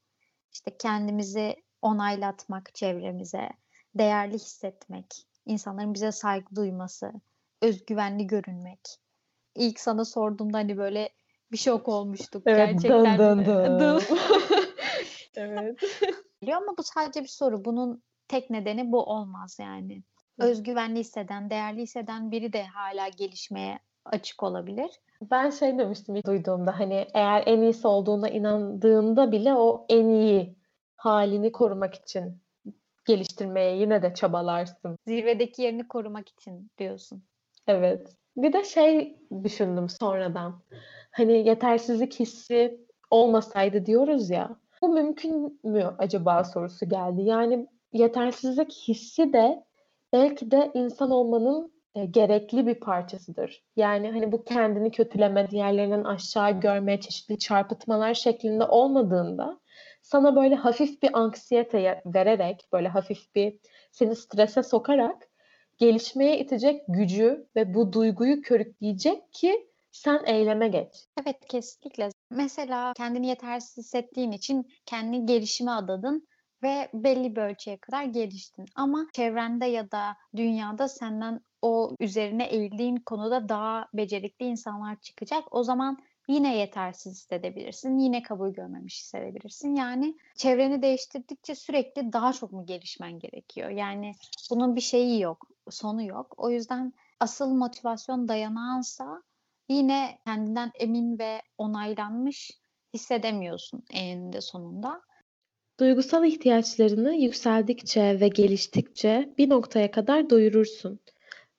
İşte 0.53 0.77
kendimizi 0.77 1.55
onaylatmak 1.81 2.75
çevremize, 2.75 3.49
değerli 3.95 4.33
hissetmek, 4.33 5.05
insanların 5.45 5.93
bize 5.93 6.11
saygı 6.11 6.55
duyması, 6.55 7.11
özgüvenli 7.61 8.27
görünmek. 8.27 8.79
İlk 9.55 9.79
sana 9.79 10.05
sorduğumda 10.05 10.57
hani 10.57 10.77
böyle 10.77 11.09
bir 11.51 11.57
şok 11.57 11.87
olmuştuk. 11.87 12.45
Gerçekten 12.45 13.19
dın 13.19 13.45
dın 13.45 13.79
dın. 13.79 14.01
Evet. 15.37 15.79
Biliyor 16.41 16.57
ama 16.57 16.77
bu 16.77 16.83
sadece 16.83 17.21
bir 17.21 17.27
soru. 17.27 17.65
Bunun 17.65 18.03
tek 18.27 18.49
nedeni 18.49 18.91
bu 18.91 19.03
olmaz 19.03 19.57
yani. 19.59 20.03
Özgüvenli 20.39 20.99
hisseden, 20.99 21.49
değerli 21.49 21.81
hisseden 21.81 22.31
biri 22.31 22.53
de 22.53 22.63
hala 22.63 23.07
gelişmeye 23.07 23.79
açık 24.05 24.43
olabilir. 24.43 24.91
Ben 25.31 25.49
şey 25.49 25.77
demiştim 25.77 26.15
duyduğumda 26.25 26.79
hani 26.79 27.07
eğer 27.13 27.43
en 27.45 27.61
iyisi 27.61 27.87
olduğuna 27.87 28.29
inandığında 28.29 29.31
bile 29.31 29.53
o 29.53 29.85
en 29.89 30.09
iyi 30.09 30.55
halini 30.95 31.51
korumak 31.51 31.95
için 31.95 32.41
geliştirmeye 33.05 33.77
yine 33.77 34.01
de 34.01 34.13
çabalarsın. 34.13 34.97
Zirvedeki 35.07 35.61
yerini 35.61 35.87
korumak 35.87 36.29
için 36.29 36.71
diyorsun. 36.77 37.23
Evet. 37.67 38.15
Bir 38.37 38.53
de 38.53 38.63
şey 38.63 39.17
düşündüm 39.43 39.89
sonradan. 39.89 40.61
Hani 41.11 41.47
yetersizlik 41.47 42.19
hissi 42.19 42.85
olmasaydı 43.11 43.85
diyoruz 43.85 44.29
ya. 44.29 44.59
Bu 44.81 44.89
mümkün 44.89 45.59
mü 45.63 45.95
acaba 45.97 46.43
sorusu 46.43 46.89
geldi. 46.89 47.21
Yani 47.21 47.67
yetersizlik 47.93 48.71
hissi 48.87 49.33
de 49.33 49.63
belki 50.13 50.51
de 50.51 50.71
insan 50.73 51.11
olmanın 51.11 51.73
e, 51.95 52.05
gerekli 52.05 52.67
bir 52.67 52.75
parçasıdır. 52.75 53.63
Yani 53.75 54.11
hani 54.11 54.31
bu 54.31 54.43
kendini 54.43 54.91
kötüleme, 54.91 55.49
diğerlerinden 55.49 56.03
aşağı 56.03 56.59
görme, 56.59 56.99
çeşitli 56.99 57.39
çarpıtmalar 57.39 58.13
şeklinde 58.13 58.63
olmadığında 58.63 59.59
sana 60.01 60.35
böyle 60.35 60.55
hafif 60.55 61.01
bir 61.03 61.19
anksiyete 61.19 62.01
vererek, 62.05 62.67
böyle 62.73 62.87
hafif 62.87 63.35
bir 63.35 63.59
seni 63.91 64.15
strese 64.15 64.63
sokarak 64.63 65.27
gelişmeye 65.77 66.39
itecek 66.39 66.81
gücü 66.87 67.47
ve 67.55 67.73
bu 67.73 67.93
duyguyu 67.93 68.41
körükleyecek 68.41 69.33
ki 69.33 69.67
sen 69.91 70.21
eyleme 70.25 70.67
geç. 70.67 71.07
Evet 71.21 71.37
kesinlikle. 71.49 72.09
Mesela 72.31 72.93
kendini 72.93 73.27
yetersiz 73.27 73.77
hissettiğin 73.77 74.31
için 74.31 74.67
kendini 74.85 75.25
gelişime 75.25 75.71
adadın 75.71 76.27
ve 76.63 76.89
belli 76.93 77.35
bir 77.35 77.41
ölçüye 77.41 77.77
kadar 77.77 78.03
geliştin. 78.03 78.65
Ama 78.75 79.07
çevrende 79.13 79.65
ya 79.65 79.91
da 79.91 80.17
dünyada 80.35 80.87
senden 80.87 81.39
o 81.61 81.95
üzerine 81.99 82.45
eğildiğin 82.45 82.95
konuda 82.95 83.49
daha 83.49 83.87
becerikli 83.93 84.45
insanlar 84.45 85.01
çıkacak. 85.01 85.43
O 85.51 85.63
zaman 85.63 85.97
yine 86.27 86.57
yetersiz 86.57 87.13
hissedebilirsin. 87.13 87.99
Yine 87.99 88.23
kabul 88.23 88.49
görmemiş 88.49 88.99
hissedebilirsin. 88.99 89.75
Yani 89.75 90.17
çevreni 90.35 90.81
değiştirdikçe 90.81 91.55
sürekli 91.55 92.13
daha 92.13 92.33
çok 92.33 92.51
mu 92.51 92.65
gelişmen 92.65 93.19
gerekiyor? 93.19 93.69
Yani 93.69 94.11
bunun 94.51 94.75
bir 94.75 94.81
şeyi 94.81 95.21
yok, 95.21 95.47
sonu 95.69 96.03
yok. 96.03 96.33
O 96.37 96.49
yüzden 96.49 96.93
asıl 97.19 97.47
motivasyon 97.53 98.27
dayanağınsa 98.27 99.23
yine 99.69 100.19
kendinden 100.25 100.71
emin 100.79 101.19
ve 101.19 101.41
onaylanmış 101.57 102.51
hissedemiyorsun 102.93 103.83
eninde 103.93 104.41
sonunda. 104.41 105.01
Duygusal 105.79 106.25
ihtiyaçlarını 106.25 107.13
yükseldikçe 107.13 108.19
ve 108.19 108.27
geliştikçe 108.27 109.33
bir 109.37 109.49
noktaya 109.49 109.91
kadar 109.91 110.29
doyurursun. 110.29 110.99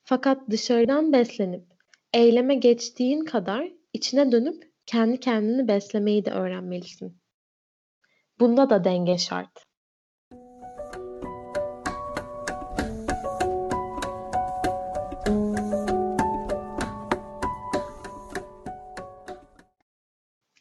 Fakat 0.05 0.51
dışarıdan 0.51 1.13
beslenip 1.13 1.65
eyleme 2.13 2.55
geçtiğin 2.55 3.25
kadar 3.25 3.76
içine 3.97 4.33
dönüp 4.33 4.73
kendi 4.87 5.21
kendini 5.21 5.69
beslemeyi 5.69 6.25
de 6.25 6.31
öğrenmelisin. 6.31 7.19
Bunda 8.41 8.71
da 8.71 8.85
denge 8.85 9.19
şart. 9.19 9.67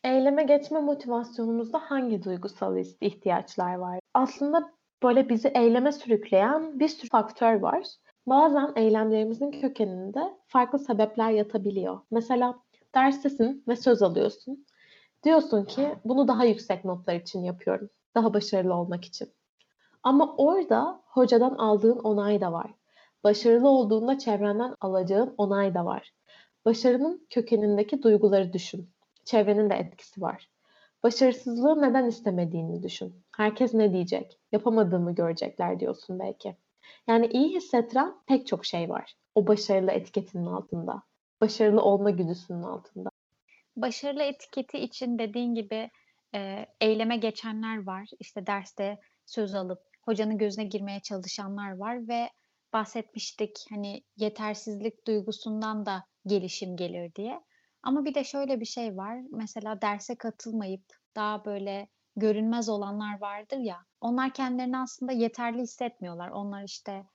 Eyleme 0.03 0.43
geçme 0.43 0.79
motivasyonumuzda 0.79 1.79
hangi 1.79 2.23
duygusal 2.23 2.77
ihtiyaçlar 3.01 3.75
var? 3.75 3.99
Aslında 4.13 4.71
böyle 5.03 5.29
bizi 5.29 5.47
eyleme 5.47 5.91
sürükleyen 5.91 6.79
bir 6.79 6.87
sürü 6.87 7.09
faktör 7.09 7.59
var. 7.59 7.85
Bazen 8.27 8.73
eylemlerimizin 8.75 9.51
kökeninde 9.51 10.19
farklı 10.47 10.79
sebepler 10.79 11.31
yatabiliyor. 11.31 11.99
Mesela 12.11 12.64
derstesin 12.95 13.63
ve 13.67 13.75
söz 13.75 14.01
alıyorsun. 14.01 14.65
Diyorsun 15.23 15.65
ki 15.65 15.95
bunu 16.05 16.27
daha 16.27 16.45
yüksek 16.45 16.85
notlar 16.85 17.15
için 17.15 17.43
yapıyorum. 17.43 17.89
Daha 18.15 18.33
başarılı 18.33 18.73
olmak 18.73 19.05
için. 19.05 19.29
Ama 20.03 20.35
orada 20.37 21.01
hocadan 21.05 21.55
aldığın 21.55 21.99
onay 21.99 22.41
da 22.41 22.51
var. 22.51 22.73
Başarılı 23.23 23.69
olduğunda 23.69 24.17
çevrenden 24.17 24.75
alacağın 24.81 25.35
onay 25.37 25.73
da 25.73 25.85
var. 25.85 26.13
Başarının 26.65 27.27
kökenindeki 27.29 28.03
duyguları 28.03 28.53
düşün. 28.53 28.89
Çevrenin 29.25 29.69
de 29.69 29.73
etkisi 29.75 30.21
var. 30.21 30.49
Başarısızlığı 31.03 31.81
neden 31.81 32.05
istemediğini 32.05 32.83
düşün. 32.83 33.23
Herkes 33.35 33.73
ne 33.73 33.93
diyecek? 33.93 34.39
Yapamadığımı 34.51 35.15
görecekler 35.15 35.79
diyorsun 35.79 36.19
belki. 36.19 36.55
Yani 37.07 37.27
iyi 37.27 37.55
hissettiren 37.55 38.13
pek 38.27 38.47
çok 38.47 38.65
şey 38.65 38.89
var. 38.89 39.15
O 39.35 39.47
başarılı 39.47 39.91
etiketinin 39.91 40.45
altında. 40.45 41.03
Başarılı 41.45 41.81
olma 41.81 42.09
güdüsünün 42.09 42.63
altında. 42.63 43.09
Başarılı 43.75 44.23
etiketi 44.23 44.79
için 44.79 45.19
dediğin 45.19 45.55
gibi 45.55 45.89
e, 46.35 46.65
eyleme 46.81 47.17
geçenler 47.17 47.85
var. 47.85 48.09
İşte 48.19 48.47
derste 48.47 48.99
söz 49.25 49.55
alıp 49.55 49.79
hocanın 50.01 50.37
gözüne 50.37 50.65
girmeye 50.65 50.99
çalışanlar 50.99 51.77
var 51.77 52.07
ve 52.07 52.29
bahsetmiştik 52.73 53.65
hani 53.69 54.03
yetersizlik 54.17 55.07
duygusundan 55.07 55.85
da 55.85 56.03
gelişim 56.25 56.75
gelir 56.75 57.15
diye. 57.15 57.41
Ama 57.83 58.05
bir 58.05 58.13
de 58.13 58.23
şöyle 58.23 58.59
bir 58.59 58.65
şey 58.65 58.97
var. 58.97 59.19
Mesela 59.31 59.81
derse 59.81 60.15
katılmayıp 60.15 60.83
daha 61.15 61.45
böyle 61.45 61.87
görünmez 62.15 62.69
olanlar 62.69 63.21
vardır 63.21 63.57
ya. 63.57 63.77
Onlar 64.01 64.33
kendilerini 64.33 64.77
aslında 64.77 65.11
yeterli 65.11 65.61
hissetmiyorlar. 65.61 66.29
Onlar 66.29 66.63
işte 66.63 67.05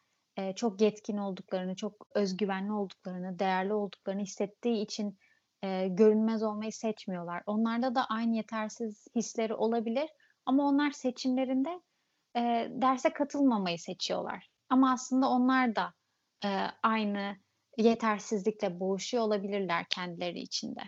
e, 0.40 0.52
çok 0.54 0.80
yetkin 0.80 1.16
olduklarını, 1.16 1.76
çok 1.76 2.06
özgüvenli 2.14 2.72
olduklarını, 2.72 3.38
değerli 3.38 3.72
olduklarını 3.72 4.22
hissettiği 4.22 4.82
için 4.82 5.18
e, 5.62 5.88
görünmez 5.88 6.42
olmayı 6.42 6.72
seçmiyorlar. 6.72 7.42
Onlarda 7.46 7.94
da 7.94 8.04
aynı 8.10 8.36
yetersiz 8.36 9.06
hisleri 9.14 9.54
olabilir 9.54 10.10
ama 10.46 10.68
onlar 10.68 10.90
seçimlerinde 10.90 11.80
e, 12.36 12.40
derse 12.70 13.12
katılmamayı 13.12 13.78
seçiyorlar. 13.78 14.48
Ama 14.68 14.92
aslında 14.92 15.28
onlar 15.28 15.76
da 15.76 15.92
e, 16.44 16.48
aynı 16.82 17.36
yetersizlikle 17.78 18.80
boğuşuyor 18.80 19.24
olabilirler 19.24 19.84
kendileri 19.90 20.40
içinde. 20.40 20.80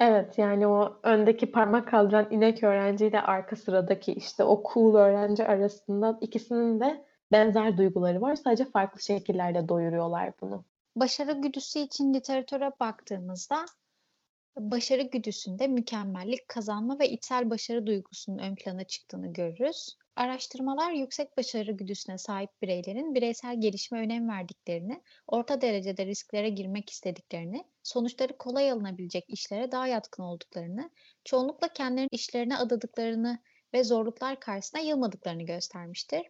Evet 0.00 0.38
yani 0.38 0.66
o 0.66 1.00
öndeki 1.02 1.50
parmak 1.50 1.88
kaldıran 1.88 2.26
inek 2.30 2.62
öğrenciyle 2.62 3.20
arka 3.20 3.56
sıradaki 3.56 4.12
işte 4.12 4.44
o 4.44 4.62
cool 4.72 4.94
öğrenci 4.94 5.46
arasında 5.46 6.18
ikisinin 6.20 6.80
de 6.80 7.04
benzer 7.34 7.76
duyguları 7.76 8.20
var. 8.20 8.36
Sadece 8.36 8.64
farklı 8.64 9.00
şekillerde 9.00 9.68
doyuruyorlar 9.68 10.32
bunu. 10.40 10.64
Başarı 10.96 11.32
güdüsü 11.32 11.78
için 11.78 12.14
literatüre 12.14 12.72
baktığımızda 12.80 13.66
başarı 14.58 15.02
güdüsünde 15.02 15.66
mükemmellik, 15.66 16.48
kazanma 16.48 16.98
ve 16.98 17.10
içsel 17.10 17.50
başarı 17.50 17.86
duygusunun 17.86 18.38
ön 18.38 18.54
plana 18.54 18.84
çıktığını 18.84 19.32
görürüz. 19.32 19.96
Araştırmalar 20.16 20.92
yüksek 20.92 21.36
başarı 21.36 21.72
güdüsüne 21.72 22.18
sahip 22.18 22.50
bireylerin 22.62 23.14
bireysel 23.14 23.60
gelişime 23.60 24.00
önem 24.00 24.28
verdiklerini, 24.28 25.02
orta 25.26 25.60
derecede 25.60 26.06
risklere 26.06 26.48
girmek 26.48 26.90
istediklerini, 26.90 27.64
sonuçları 27.82 28.38
kolay 28.38 28.70
alınabilecek 28.70 29.24
işlere 29.28 29.72
daha 29.72 29.86
yatkın 29.86 30.22
olduklarını, 30.22 30.90
çoğunlukla 31.24 31.68
kendilerinin 31.68 32.08
işlerine 32.12 32.56
adadıklarını 32.56 33.38
ve 33.74 33.84
zorluklar 33.84 34.40
karşısında 34.40 34.82
yılmadıklarını 34.82 35.42
göstermiştir. 35.42 36.22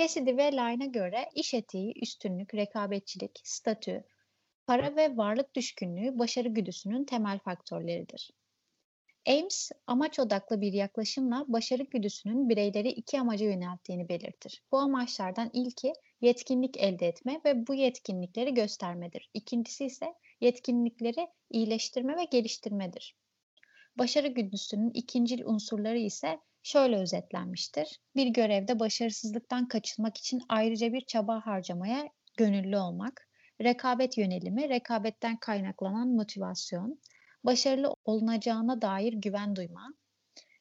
Cassidy 0.00 0.36
ve 0.36 0.52
Lyne'a 0.52 0.86
göre 0.86 1.28
iş 1.34 1.54
etiği, 1.54 1.92
üstünlük, 2.02 2.54
rekabetçilik, 2.54 3.40
statü, 3.44 4.04
para 4.66 4.96
ve 4.96 5.16
varlık 5.16 5.54
düşkünlüğü 5.54 6.18
başarı 6.18 6.48
güdüsünün 6.48 7.04
temel 7.04 7.38
faktörleridir. 7.38 8.30
Ames, 9.28 9.70
amaç 9.86 10.18
odaklı 10.18 10.60
bir 10.60 10.72
yaklaşımla 10.72 11.44
başarı 11.48 11.82
güdüsünün 11.82 12.48
bireyleri 12.48 12.88
iki 12.88 13.20
amaca 13.20 13.46
yönelttiğini 13.46 14.08
belirtir. 14.08 14.62
Bu 14.72 14.78
amaçlardan 14.78 15.50
ilki 15.52 15.92
yetkinlik 16.20 16.76
elde 16.76 17.06
etme 17.06 17.40
ve 17.44 17.66
bu 17.66 17.74
yetkinlikleri 17.74 18.54
göstermedir. 18.54 19.30
İkincisi 19.34 19.84
ise 19.84 20.14
yetkinlikleri 20.40 21.28
iyileştirme 21.50 22.16
ve 22.16 22.24
geliştirmedir. 22.24 23.16
Başarı 23.98 24.28
güdüsünün 24.28 24.90
ikincil 24.94 25.44
unsurları 25.44 25.98
ise 25.98 26.40
şöyle 26.62 26.96
özetlenmiştir. 26.96 28.00
Bir 28.16 28.26
görevde 28.26 28.80
başarısızlıktan 28.80 29.68
kaçınmak 29.68 30.16
için 30.16 30.42
ayrıca 30.48 30.92
bir 30.92 31.00
çaba 31.00 31.46
harcamaya 31.46 32.08
gönüllü 32.36 32.76
olmak, 32.76 33.28
rekabet 33.62 34.18
yönelimi, 34.18 34.68
rekabetten 34.68 35.36
kaynaklanan 35.36 36.08
motivasyon, 36.08 37.00
başarılı 37.44 37.94
olunacağına 38.04 38.82
dair 38.82 39.12
güven 39.12 39.56
duyma, 39.56 39.94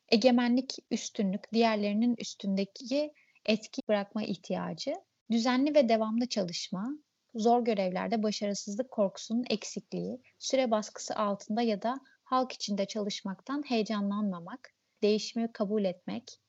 egemenlik, 0.10 0.76
üstünlük, 0.92 1.54
diğerlerinin 1.54 2.16
üstündeki 2.18 3.14
etki 3.46 3.82
bırakma 3.88 4.24
ihtiyacı, 4.24 4.94
düzenli 5.32 5.76
ve 5.76 5.90
devamlı 5.90 6.26
çalışma, 6.30 6.90
zor 7.36 7.66
görevlerde 7.66 8.24
başarısızlık 8.24 8.92
korkusunun 8.92 9.46
eksikliği, 9.50 10.22
süre 10.40 10.72
baskısı 10.72 11.16
altında 11.16 11.62
ya 11.62 11.82
da 11.82 12.00
halk 12.24 12.52
içinde 12.52 12.86
çalışmaktan 12.86 13.64
heyecanlanmamak, 13.68 14.74
değişimi 15.04 15.52
kabul 15.52 15.86
etmek, 15.86 16.40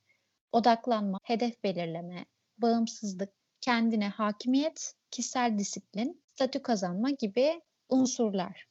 odaklanma, 0.53 1.19
hedef 1.23 1.65
belirleme, 1.65 2.25
bağımsızlık, 2.59 3.33
kendine 3.61 4.09
hakimiyet, 4.09 4.95
kişisel 5.11 5.59
disiplin, 5.59 6.23
statü 6.35 6.63
kazanma 6.63 7.11
gibi 7.11 7.61
unsurlar. 7.89 8.67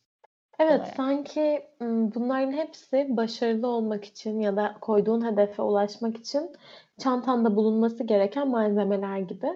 Evet, 0.59 0.79
olarak. 0.79 0.95
sanki 0.95 1.67
bunların 2.15 2.51
hepsi 2.51 3.07
başarılı 3.09 3.67
olmak 3.67 4.05
için 4.05 4.39
ya 4.39 4.55
da 4.55 4.75
koyduğun 4.81 5.31
hedefe 5.31 5.61
ulaşmak 5.61 6.17
için 6.17 6.51
çantanda 6.97 7.55
bulunması 7.55 8.03
gereken 8.03 8.47
malzemeler 8.47 9.19
gibi. 9.19 9.47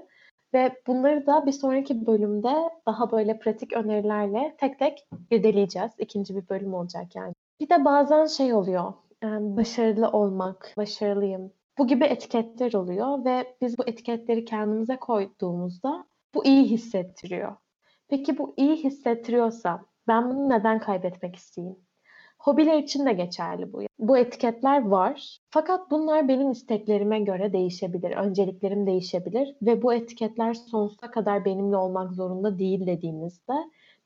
Ve 0.53 0.81
bunları 0.87 1.25
da 1.25 1.45
bir 1.45 1.51
sonraki 1.51 2.05
bölümde 2.05 2.69
daha 2.87 3.11
böyle 3.11 3.39
pratik 3.39 3.73
önerilerle 3.73 4.55
tek 4.59 4.79
tek 4.79 5.07
irdeleyeceğiz. 5.31 5.91
İkinci 5.97 6.35
bir 6.35 6.49
bölüm 6.49 6.73
olacak 6.73 7.15
yani. 7.15 7.33
Bir 7.59 7.69
de 7.69 7.85
bazen 7.85 8.25
şey 8.25 8.53
oluyor, 8.53 8.93
başarılı 9.23 10.09
olmak, 10.09 10.73
başarılıyım. 10.77 11.51
Bu 11.77 11.87
gibi 11.87 12.05
etiketler 12.05 12.73
oluyor 12.73 13.25
ve 13.25 13.55
biz 13.61 13.77
bu 13.77 13.83
etiketleri 13.87 14.45
kendimize 14.45 14.97
koyduğumuzda 14.97 16.05
bu 16.35 16.45
iyi 16.45 16.63
hissettiriyor. 16.63 17.55
Peki 18.07 18.37
bu 18.37 18.53
iyi 18.57 18.75
hissettiriyorsa 18.75 19.85
ben 20.07 20.29
bunu 20.29 20.49
neden 20.49 20.79
kaybetmek 20.79 21.35
isteyeyim? 21.35 21.77
Hobiler 22.39 22.77
için 22.77 23.05
de 23.05 23.13
geçerli 23.13 23.73
bu. 23.73 23.81
Bu 23.99 24.17
etiketler 24.17 24.87
var. 24.87 25.37
Fakat 25.49 25.91
bunlar 25.91 26.27
benim 26.27 26.51
isteklerime 26.51 27.19
göre 27.19 27.53
değişebilir. 27.53 28.11
Önceliklerim 28.11 28.87
değişebilir 28.87 29.55
ve 29.61 29.81
bu 29.81 29.93
etiketler 29.93 30.53
sonsuza 30.53 31.11
kadar 31.11 31.45
benimle 31.45 31.77
olmak 31.77 32.13
zorunda 32.13 32.59
değil 32.59 32.87
dediğimizde 32.87 33.53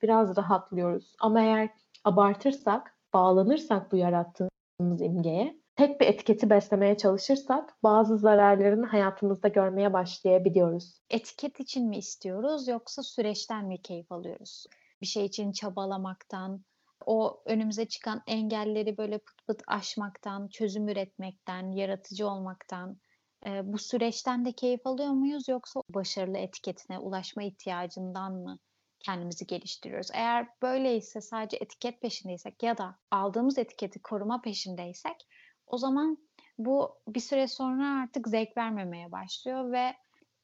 biraz 0.01 0.38
rahatlıyoruz. 0.38 1.15
Ama 1.19 1.41
eğer 1.41 1.69
abartırsak, 2.03 2.97
bağlanırsak 3.13 3.91
bu 3.91 3.95
yarattığımız 3.95 4.56
imgeye, 4.79 5.61
tek 5.75 6.01
bir 6.01 6.05
etiketi 6.05 6.49
beslemeye 6.49 6.97
çalışırsak 6.97 7.83
bazı 7.83 8.17
zararlarını 8.17 8.85
hayatımızda 8.85 9.47
görmeye 9.47 9.93
başlayabiliyoruz. 9.93 11.01
Etiket 11.09 11.59
için 11.59 11.89
mi 11.89 11.97
istiyoruz 11.97 12.67
yoksa 12.67 13.03
süreçten 13.03 13.65
mi 13.65 13.81
keyif 13.81 14.11
alıyoruz? 14.11 14.65
bir 15.01 15.07
şey 15.07 15.25
için 15.25 15.51
çabalamaktan, 15.51 16.65
o 17.05 17.41
önümüze 17.45 17.85
çıkan 17.85 18.21
engelleri 18.27 18.97
böyle 18.97 19.17
pıt 19.17 19.47
pıt 19.47 19.61
aşmaktan, 19.67 20.47
çözüm 20.47 20.87
üretmekten, 20.87 21.71
yaratıcı 21.71 22.27
olmaktan, 22.27 22.97
e, 23.45 23.73
bu 23.73 23.77
süreçten 23.77 24.45
de 24.45 24.51
keyif 24.51 24.87
alıyor 24.87 25.09
muyuz 25.09 25.47
yoksa 25.47 25.81
başarılı 25.89 26.37
etiketine 26.37 26.99
ulaşma 26.99 27.43
ihtiyacından 27.43 28.33
mı 28.33 28.59
kendimizi 29.07 29.47
geliştiriyoruz? 29.47 30.09
Eğer 30.13 30.47
böyleyse 30.61 31.21
sadece 31.21 31.57
etiket 31.57 32.01
peşindeysek 32.01 32.63
ya 32.63 32.77
da 32.77 32.95
aldığımız 33.11 33.57
etiketi 33.57 34.01
koruma 34.01 34.41
peşindeysek 34.41 35.27
o 35.67 35.77
zaman 35.77 36.17
bu 36.57 36.99
bir 37.07 37.19
süre 37.19 37.47
sonra 37.47 38.01
artık 38.03 38.27
zevk 38.27 38.57
vermemeye 38.57 39.11
başlıyor 39.11 39.71
ve 39.71 39.95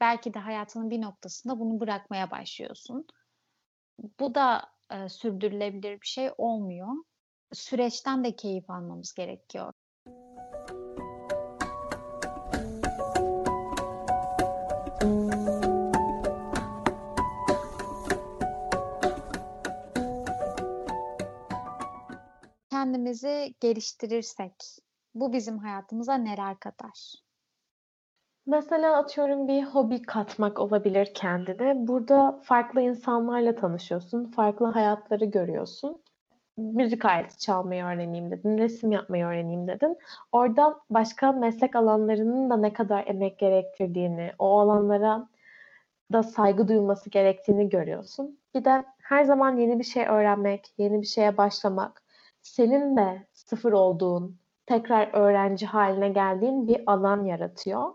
belki 0.01 0.33
de 0.33 0.39
hayatının 0.39 0.89
bir 0.89 1.01
noktasında 1.01 1.59
bunu 1.59 1.79
bırakmaya 1.79 2.31
başlıyorsun. 2.31 3.05
Bu 4.19 4.35
da, 4.35 4.63
eee, 4.91 5.09
sürdürülebilir 5.09 6.01
bir 6.01 6.07
şey 6.07 6.31
olmuyor. 6.37 6.87
Süreçten 7.53 8.23
de 8.23 8.35
keyif 8.35 8.69
almamız 8.69 9.13
gerekiyor. 9.13 9.73
Kendimizi 22.93 23.53
geliştirirsek 23.59 24.53
bu 25.15 25.33
bizim 25.33 25.57
hayatımıza 25.57 26.13
neler 26.13 26.59
katar? 26.59 27.13
Mesela 28.45 28.97
atıyorum 28.97 29.47
bir 29.47 29.63
hobi 29.63 30.01
katmak 30.01 30.59
olabilir 30.59 31.11
kendine. 31.13 31.87
Burada 31.87 32.39
farklı 32.43 32.81
insanlarla 32.81 33.55
tanışıyorsun, 33.55 34.25
farklı 34.25 34.65
hayatları 34.65 35.25
görüyorsun. 35.25 36.01
Müzik 36.57 37.05
aleti 37.05 37.37
çalmayı 37.37 37.83
öğreneyim 37.83 38.31
dedin, 38.31 38.57
resim 38.57 38.91
yapmayı 38.91 39.25
öğreneyim 39.25 39.67
dedin. 39.67 39.97
Orada 40.31 40.79
başka 40.89 41.31
meslek 41.31 41.75
alanlarının 41.75 42.49
da 42.49 42.57
ne 42.57 42.73
kadar 42.73 43.07
emek 43.07 43.39
gerektirdiğini, 43.39 44.31
o 44.39 44.59
alanlara 44.59 45.27
da 46.11 46.23
saygı 46.23 46.67
duyulması 46.67 47.09
gerektiğini 47.09 47.69
görüyorsun. 47.69 48.39
Bir 48.55 48.65
de 48.65 48.85
her 49.01 49.23
zaman 49.23 49.57
yeni 49.57 49.79
bir 49.79 49.83
şey 49.83 50.05
öğrenmek, 50.07 50.73
yeni 50.77 51.01
bir 51.01 51.07
şeye 51.07 51.37
başlamak, 51.37 52.02
senin 52.43 52.97
de 52.97 53.27
sıfır 53.33 53.73
olduğun, 53.73 54.37
tekrar 54.65 55.09
öğrenci 55.13 55.65
haline 55.65 56.09
geldiğin 56.09 56.67
bir 56.67 56.83
alan 56.85 57.25
yaratıyor. 57.25 57.93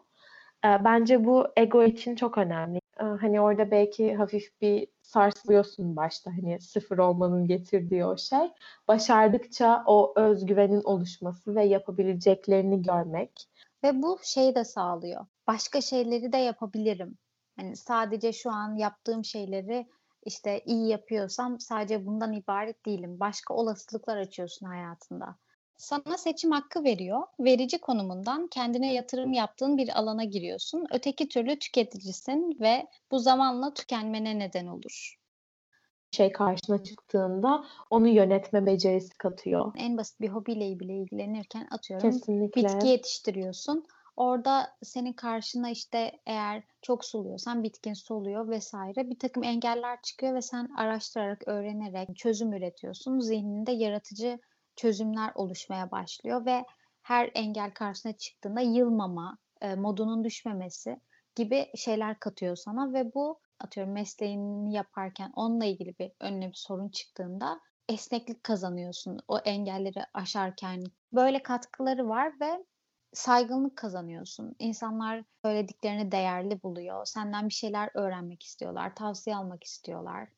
Bence 0.65 1.25
bu 1.25 1.47
ego 1.57 1.83
için 1.83 2.17
çok 2.17 2.39
önemli. 2.39 2.81
Hani 2.97 3.41
orada 3.41 3.71
belki 3.71 4.15
hafif 4.15 4.61
bir 4.61 4.89
sarsılıyorsun 5.03 5.97
başta 5.97 6.31
hani 6.31 6.61
sıfır 6.61 6.99
olmanın 6.99 7.47
getirdiği 7.47 8.05
o 8.05 8.17
şey. 8.17 8.53
Başardıkça 8.89 9.85
o 9.87 10.13
özgüvenin 10.17 10.83
oluşması 10.83 11.55
ve 11.55 11.65
yapabileceklerini 11.65 12.83
görmek. 12.83 13.49
Ve 13.85 14.03
bu 14.03 14.19
şey 14.23 14.55
de 14.55 14.65
sağlıyor. 14.65 15.27
Başka 15.47 15.81
şeyleri 15.81 16.33
de 16.33 16.37
yapabilirim. 16.37 17.19
Hani 17.57 17.77
sadece 17.77 18.33
şu 18.33 18.51
an 18.51 18.75
yaptığım 18.75 19.25
şeyleri 19.25 19.87
işte 20.29 20.62
iyi 20.67 20.88
yapıyorsam 20.88 21.61
sadece 21.61 22.07
bundan 22.07 22.33
ibaret 22.33 22.87
değilim. 22.87 23.21
Başka 23.21 23.55
olasılıklar 23.55 24.17
açıyorsun 24.17 24.67
hayatında 24.67 25.37
sana 25.79 26.17
seçim 26.17 26.51
hakkı 26.51 26.85
veriyor. 26.85 27.23
Verici 27.41 27.79
konumundan 27.81 28.47
kendine 28.47 28.95
yatırım 28.95 29.33
yaptığın 29.33 29.77
bir 29.77 29.99
alana 29.99 30.25
giriyorsun. 30.25 30.87
Öteki 30.93 31.29
türlü 31.29 31.59
tüketicisin 31.59 32.57
ve 32.61 32.87
bu 33.11 33.19
zamanla 33.19 33.75
tükenmene 33.75 34.38
neden 34.38 34.67
olur. 34.67 35.19
Şey 36.11 36.33
karşına 36.33 36.85
çıktığında 36.85 37.64
onu 37.91 38.09
yönetme 38.09 38.67
becerisi 38.67 39.19
katıyor. 39.19 39.73
En 39.77 39.97
basit 39.97 40.21
bir 40.21 40.29
hobiyle 40.29 40.81
bile 40.81 40.97
ilgilenirken 40.97 41.69
atıyorum 41.71 42.11
Kesinlikle. 42.11 42.62
bitki 42.62 42.88
yetiştiriyorsun. 42.88 43.85
Orada 44.18 44.76
senin 44.83 45.12
karşına 45.12 45.70
işte 45.70 46.20
eğer 46.26 46.62
çok 46.83 47.04
suluyorsan 47.04 47.62
bitkin 47.62 47.92
soluyor 47.92 48.48
vesaire 48.48 49.11
bir 49.11 49.18
takım 49.18 49.44
engeller 49.44 50.02
çıkıyor 50.02 50.35
ve 50.35 50.42
sen 50.42 50.68
araştırarak, 50.76 51.48
öğrenerek 51.48 52.16
çözüm 52.16 52.52
üretiyorsun. 52.52 53.18
Zihninde 53.18 53.72
yaratıcı 53.72 54.38
çözümler 54.76 55.33
oluşmaya 55.35 55.90
başlıyor 55.90 56.46
ve 56.46 56.64
her 57.02 57.31
engel 57.35 57.70
karşısına 57.70 58.12
çıktığında 58.12 58.61
yılmama, 58.61 59.38
e, 59.61 59.74
modunun 59.74 60.24
düşmemesi 60.24 61.00
gibi 61.35 61.66
şeyler 61.76 62.20
katıyor 62.20 62.57
sana 62.57 62.92
ve 62.92 63.14
bu 63.14 63.40
atıyorum 63.61 63.92
mesleğini 63.92 64.74
yaparken 64.74 65.33
onunla 65.37 65.64
ilgili 65.64 65.98
bir 65.98 66.12
önüne 66.20 66.48
bir 66.48 66.59
sorun 66.59 66.88
çıktığında 66.88 67.61
esneklik 67.88 68.44
kazanıyorsun 68.44 69.18
o 69.28 69.38
engelleri 69.38 70.00
aşarken. 70.14 70.85
Böyle 71.12 71.42
katkıları 71.42 72.09
var 72.09 72.33
ve 72.40 72.64
saygınlık 73.12 73.77
kazanıyorsun. 73.77 74.57
İnsanlar 74.59 75.25
söylediklerini 75.44 76.12
değerli 76.12 76.62
buluyor. 76.62 77.05
Senden 77.05 77.49
bir 77.49 77.55
şeyler 77.55 77.90
öğrenmek 77.94 78.42
istiyorlar, 78.42 78.94
tavsiye 78.94 79.37
almak 79.37 79.64
istiyorlar. 79.64 80.29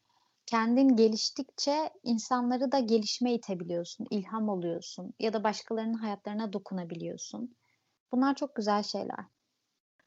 Kendin 0.46 0.96
geliştikçe 0.96 1.90
insanları 2.02 2.72
da 2.72 2.78
gelişmeye 2.78 3.36
itebiliyorsun, 3.36 4.06
ilham 4.10 4.48
oluyorsun 4.48 5.14
ya 5.18 5.32
da 5.32 5.44
başkalarının 5.44 5.94
hayatlarına 5.94 6.52
dokunabiliyorsun. 6.52 7.56
Bunlar 8.12 8.34
çok 8.34 8.54
güzel 8.54 8.82
şeyler. 8.82 9.24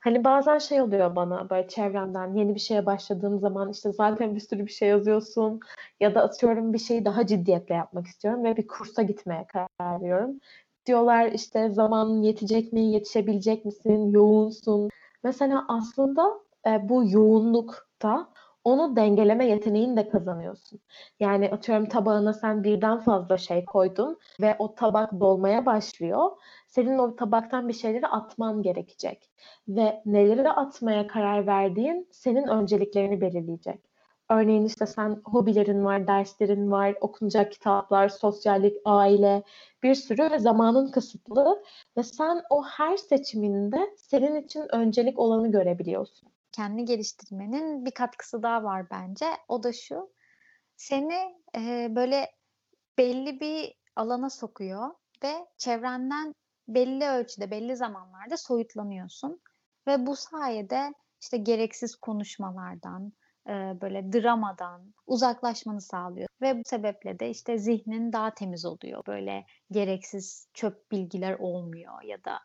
Hani 0.03 0.23
bazen 0.23 0.57
şey 0.57 0.81
oluyor 0.81 1.15
bana 1.15 1.49
böyle 1.49 1.67
çevremden 1.67 2.33
yeni 2.33 2.55
bir 2.55 2.59
şeye 2.59 2.85
başladığım 2.85 3.39
zaman 3.39 3.71
işte 3.71 3.91
zaten 3.91 4.35
bir 4.35 4.39
sürü 4.39 4.65
bir 4.65 4.71
şey 4.71 4.89
yazıyorsun 4.89 5.59
ya 5.99 6.15
da 6.15 6.23
atıyorum 6.23 6.73
bir 6.73 6.79
şeyi 6.79 7.05
daha 7.05 7.27
ciddiyetle 7.27 7.75
yapmak 7.75 8.07
istiyorum 8.07 8.43
ve 8.43 8.57
bir 8.57 8.67
kursa 8.67 9.01
gitmeye 9.01 9.47
karar 9.47 10.01
veriyorum. 10.01 10.39
Diyorlar 10.85 11.31
işte 11.31 11.69
zamanın 11.69 12.21
yetecek 12.21 12.73
mi, 12.73 12.81
yetişebilecek 12.81 13.65
misin, 13.65 14.11
yoğunsun. 14.11 14.89
Mesela 15.23 15.65
aslında 15.67 16.39
e, 16.67 16.89
bu 16.89 17.09
yoğunlukta 17.09 18.29
onu 18.63 18.95
dengeleme 18.95 19.45
yeteneğini 19.45 19.97
de 19.97 20.09
kazanıyorsun. 20.09 20.79
Yani 21.19 21.51
atıyorum 21.51 21.85
tabağına 21.89 22.33
sen 22.33 22.63
birden 22.63 22.99
fazla 22.99 23.37
şey 23.37 23.65
koydun 23.65 24.19
ve 24.41 24.55
o 24.59 24.75
tabak 24.75 25.19
dolmaya 25.19 25.65
başlıyor. 25.65 26.31
Senin 26.67 26.97
o 26.97 27.15
tabaktan 27.15 27.67
bir 27.67 27.73
şeyleri 27.73 28.07
atman 28.07 28.61
gerekecek. 28.61 29.31
Ve 29.67 30.01
neleri 30.05 30.49
atmaya 30.49 31.07
karar 31.07 31.47
verdiğin 31.47 32.07
senin 32.11 32.47
önceliklerini 32.47 33.21
belirleyecek. 33.21 33.92
Örneğin 34.33 34.65
işte 34.65 34.85
sen 34.85 35.21
hobilerin 35.25 35.85
var, 35.85 36.07
derslerin 36.07 36.71
var, 36.71 36.95
okunacak 37.01 37.51
kitaplar, 37.51 38.09
sosyallik, 38.09 38.77
aile, 38.85 39.43
bir 39.83 39.95
sürü 39.95 40.31
ve 40.31 40.39
zamanın 40.39 40.91
kısıtlı 40.91 41.63
ve 41.97 42.03
sen 42.03 42.41
o 42.49 42.63
her 42.63 42.97
seçiminde 42.97 43.95
senin 43.97 44.41
için 44.41 44.75
öncelik 44.75 45.19
olanı 45.19 45.51
görebiliyorsun 45.51 46.33
kendi 46.53 46.85
geliştirmenin 46.85 47.85
bir 47.85 47.91
katkısı 47.91 48.43
daha 48.43 48.63
var 48.63 48.89
bence. 48.91 49.25
O 49.47 49.63
da 49.63 49.73
şu, 49.73 50.13
seni 50.75 51.35
e, 51.55 51.87
böyle 51.95 52.31
belli 52.97 53.39
bir 53.39 53.73
alana 53.95 54.29
sokuyor 54.29 54.89
ve 55.23 55.33
çevrenden 55.57 56.35
belli 56.67 57.05
ölçüde, 57.05 57.51
belli 57.51 57.75
zamanlarda 57.75 58.37
soyutlanıyorsun. 58.37 59.41
Ve 59.87 60.05
bu 60.05 60.15
sayede 60.15 60.93
işte 61.21 61.37
gereksiz 61.37 61.95
konuşmalardan, 61.95 63.13
e, 63.47 63.51
böyle 63.81 64.13
dramadan 64.13 64.93
uzaklaşmanı 65.07 65.81
sağlıyor. 65.81 66.27
Ve 66.41 66.57
bu 66.57 66.61
sebeple 66.65 67.19
de 67.19 67.29
işte 67.29 67.57
zihnin 67.57 68.13
daha 68.13 68.33
temiz 68.33 68.65
oluyor. 68.65 69.03
Böyle 69.07 69.45
gereksiz 69.71 70.47
çöp 70.53 70.91
bilgiler 70.91 71.35
olmuyor 71.39 72.01
ya 72.03 72.23
da 72.23 72.39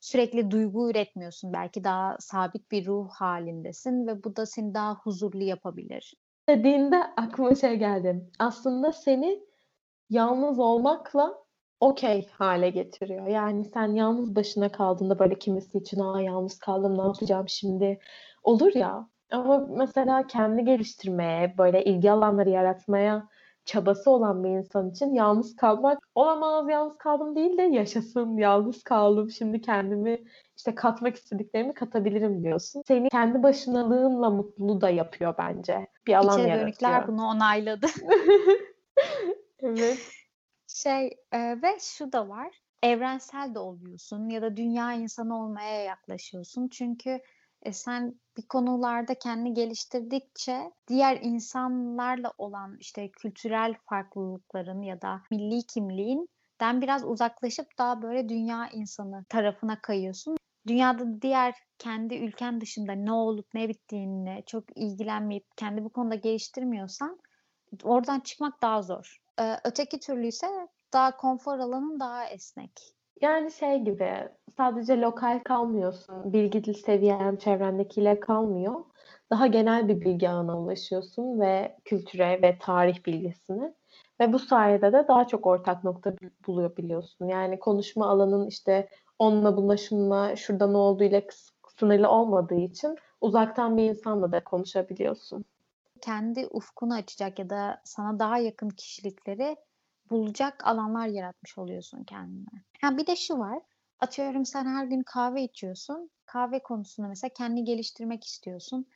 sürekli 0.00 0.50
duygu 0.50 0.90
üretmiyorsun. 0.90 1.52
Belki 1.52 1.84
daha 1.84 2.16
sabit 2.20 2.70
bir 2.70 2.86
ruh 2.86 3.10
halindesin 3.10 4.06
ve 4.06 4.24
bu 4.24 4.36
da 4.36 4.46
seni 4.46 4.74
daha 4.74 4.94
huzurlu 4.94 5.42
yapabilir. 5.42 6.14
Dediğinde 6.48 6.96
aklıma 7.16 7.54
şey 7.54 7.76
geldi. 7.76 8.30
Aslında 8.38 8.92
seni 8.92 9.40
yalnız 10.10 10.58
olmakla 10.58 11.34
okey 11.80 12.28
hale 12.28 12.70
getiriyor. 12.70 13.26
Yani 13.26 13.64
sen 13.64 13.94
yalnız 13.94 14.36
başına 14.36 14.72
kaldığında 14.72 15.18
böyle 15.18 15.38
kimisi 15.38 15.78
için 15.78 16.00
aa 16.00 16.20
yalnız 16.20 16.58
kaldım 16.58 16.98
ne 16.98 17.02
yapacağım 17.02 17.48
şimdi 17.48 17.98
olur 18.42 18.74
ya. 18.74 19.08
Ama 19.34 19.66
mesela 19.70 20.26
kendi 20.26 20.64
geliştirmeye, 20.64 21.58
böyle 21.58 21.84
ilgi 21.84 22.10
alanları 22.10 22.50
yaratmaya 22.50 23.28
çabası 23.64 24.10
olan 24.10 24.44
bir 24.44 24.48
insan 24.48 24.90
için 24.90 25.14
yalnız 25.14 25.56
kalmak 25.56 25.98
olamaz 26.14 26.68
yalnız 26.68 26.98
kaldım 26.98 27.36
değil 27.36 27.58
de 27.58 27.62
yaşasın 27.62 28.36
yalnız 28.36 28.82
kaldım 28.82 29.30
şimdi 29.30 29.60
kendimi 29.60 30.24
işte 30.56 30.74
katmak 30.74 31.16
istediklerimi 31.16 31.74
katabilirim 31.74 32.42
diyorsun. 32.42 32.82
Seni 32.86 33.08
kendi 33.08 33.42
başınalığınla 33.42 34.30
mutlu 34.30 34.80
da 34.80 34.90
yapıyor 34.90 35.34
bence. 35.38 35.86
Bir 36.06 36.14
alan 36.14 36.32
İçeri 36.32 36.48
yaratıyor. 36.48 36.66
dönükler 36.66 37.08
bunu 37.08 37.26
onayladı. 37.26 37.86
evet. 39.62 39.98
Şey 40.68 41.06
e, 41.32 41.38
ve 41.62 41.78
şu 41.80 42.12
da 42.12 42.28
var. 42.28 42.60
Evrensel 42.82 43.54
de 43.54 43.58
oluyorsun 43.58 44.28
ya 44.28 44.42
da 44.42 44.56
dünya 44.56 44.92
insanı 44.92 45.44
olmaya 45.44 45.82
yaklaşıyorsun. 45.82 46.68
Çünkü 46.68 47.20
e, 47.64 47.72
sen 47.72 48.20
bir 48.36 48.42
konularda 48.42 49.14
kendini 49.14 49.54
geliştirdikçe 49.54 50.72
diğer 50.88 51.18
insanlarla 51.22 52.32
olan 52.38 52.76
işte 52.80 53.10
kültürel 53.10 53.74
farklılıkların 53.88 54.82
ya 54.82 55.02
da 55.02 55.22
milli 55.30 55.66
kimliğinden 55.66 56.80
biraz 56.82 57.04
uzaklaşıp 57.04 57.66
daha 57.78 58.02
böyle 58.02 58.28
dünya 58.28 58.68
insanı 58.68 59.24
tarafına 59.28 59.80
kayıyorsun. 59.80 60.36
Dünyada 60.66 61.22
diğer 61.22 61.54
kendi 61.78 62.14
ülken 62.14 62.60
dışında 62.60 62.92
ne 62.92 63.12
olup 63.12 63.54
ne 63.54 63.68
bittiğini 63.68 64.42
çok 64.46 64.64
ilgilenmeyip 64.76 65.46
kendi 65.56 65.84
bu 65.84 65.88
konuda 65.88 66.14
geliştirmiyorsan 66.14 67.18
oradan 67.82 68.20
çıkmak 68.20 68.62
daha 68.62 68.82
zor. 68.82 69.18
Ee, 69.40 69.56
öteki 69.64 70.00
türlü 70.00 70.26
ise 70.26 70.46
daha 70.92 71.16
konfor 71.16 71.58
alanın 71.58 72.00
daha 72.00 72.26
esnek. 72.26 72.93
Yani 73.20 73.52
şey 73.52 73.78
gibi 73.78 74.28
sadece 74.56 75.00
lokal 75.00 75.40
kalmıyorsun. 75.44 76.32
Bilgi 76.32 76.74
seviyen 76.74 77.36
çevrendekiyle 77.36 78.20
kalmıyor. 78.20 78.84
Daha 79.30 79.46
genel 79.46 79.88
bir 79.88 80.00
bilgi 80.00 80.30
ağına 80.30 80.60
ulaşıyorsun 80.60 81.40
ve 81.40 81.76
kültüre 81.84 82.42
ve 82.42 82.58
tarih 82.58 83.06
bilgisini. 83.06 83.74
Ve 84.20 84.32
bu 84.32 84.38
sayede 84.38 84.92
de 84.92 85.04
daha 85.08 85.26
çok 85.26 85.46
ortak 85.46 85.84
nokta 85.84 86.14
bulabiliyorsun. 86.46 87.26
Yani 87.28 87.58
konuşma 87.58 88.08
alanın 88.08 88.46
işte 88.46 88.88
onunla 89.18 89.56
bununla 89.56 89.76
şununla 89.76 90.36
şurada 90.36 90.66
ne 90.66 90.76
olduğuyla 90.76 91.22
sınırlı 91.78 92.08
olmadığı 92.08 92.60
için 92.60 92.96
uzaktan 93.20 93.76
bir 93.76 93.90
insanla 93.90 94.32
da 94.32 94.44
konuşabiliyorsun. 94.44 95.44
Kendi 96.00 96.46
ufkunu 96.46 96.94
açacak 96.94 97.38
ya 97.38 97.50
da 97.50 97.80
sana 97.84 98.18
daha 98.18 98.38
yakın 98.38 98.68
kişilikleri 98.68 99.56
bulacak 100.14 100.66
alanlar 100.66 101.06
yaratmış 101.06 101.58
oluyorsun 101.58 102.04
kendine. 102.04 102.46
Ha 102.80 102.96
bir 102.96 103.06
de 103.06 103.16
şu 103.16 103.38
var. 103.38 103.58
Atıyorum 104.00 104.44
sen 104.44 104.66
her 104.66 104.84
gün 104.84 105.02
kahve 105.02 105.42
içiyorsun. 105.42 106.10
Kahve 106.26 106.62
konusunda 106.62 107.08
mesela 107.08 107.30
kendini 107.36 107.64
geliştirmek 107.64 108.24
istiyorsun 108.24 108.86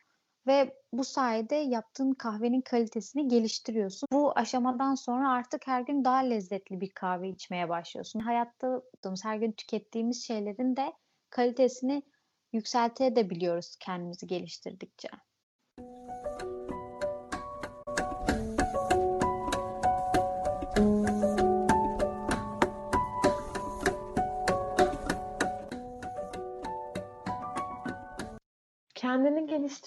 ve 0.46 0.76
bu 0.92 1.04
sayede 1.04 1.54
yaptığın 1.54 2.12
kahvenin 2.12 2.60
kalitesini 2.60 3.28
geliştiriyorsun. 3.28 4.08
Bu 4.12 4.38
aşamadan 4.38 4.94
sonra 4.94 5.32
artık 5.32 5.66
her 5.66 5.80
gün 5.80 6.04
daha 6.04 6.16
lezzetli 6.16 6.80
bir 6.80 6.90
kahve 6.90 7.28
içmeye 7.28 7.68
başlıyorsun. 7.68 8.20
Hayatta 8.20 8.82
her 9.22 9.36
gün 9.36 9.52
tükettiğimiz 9.52 10.24
şeylerin 10.24 10.76
de 10.76 10.92
kalitesini 11.30 12.02
yükseltebiliyoruz 12.52 13.76
kendimizi 13.80 14.26
geliştirdikçe. 14.26 15.08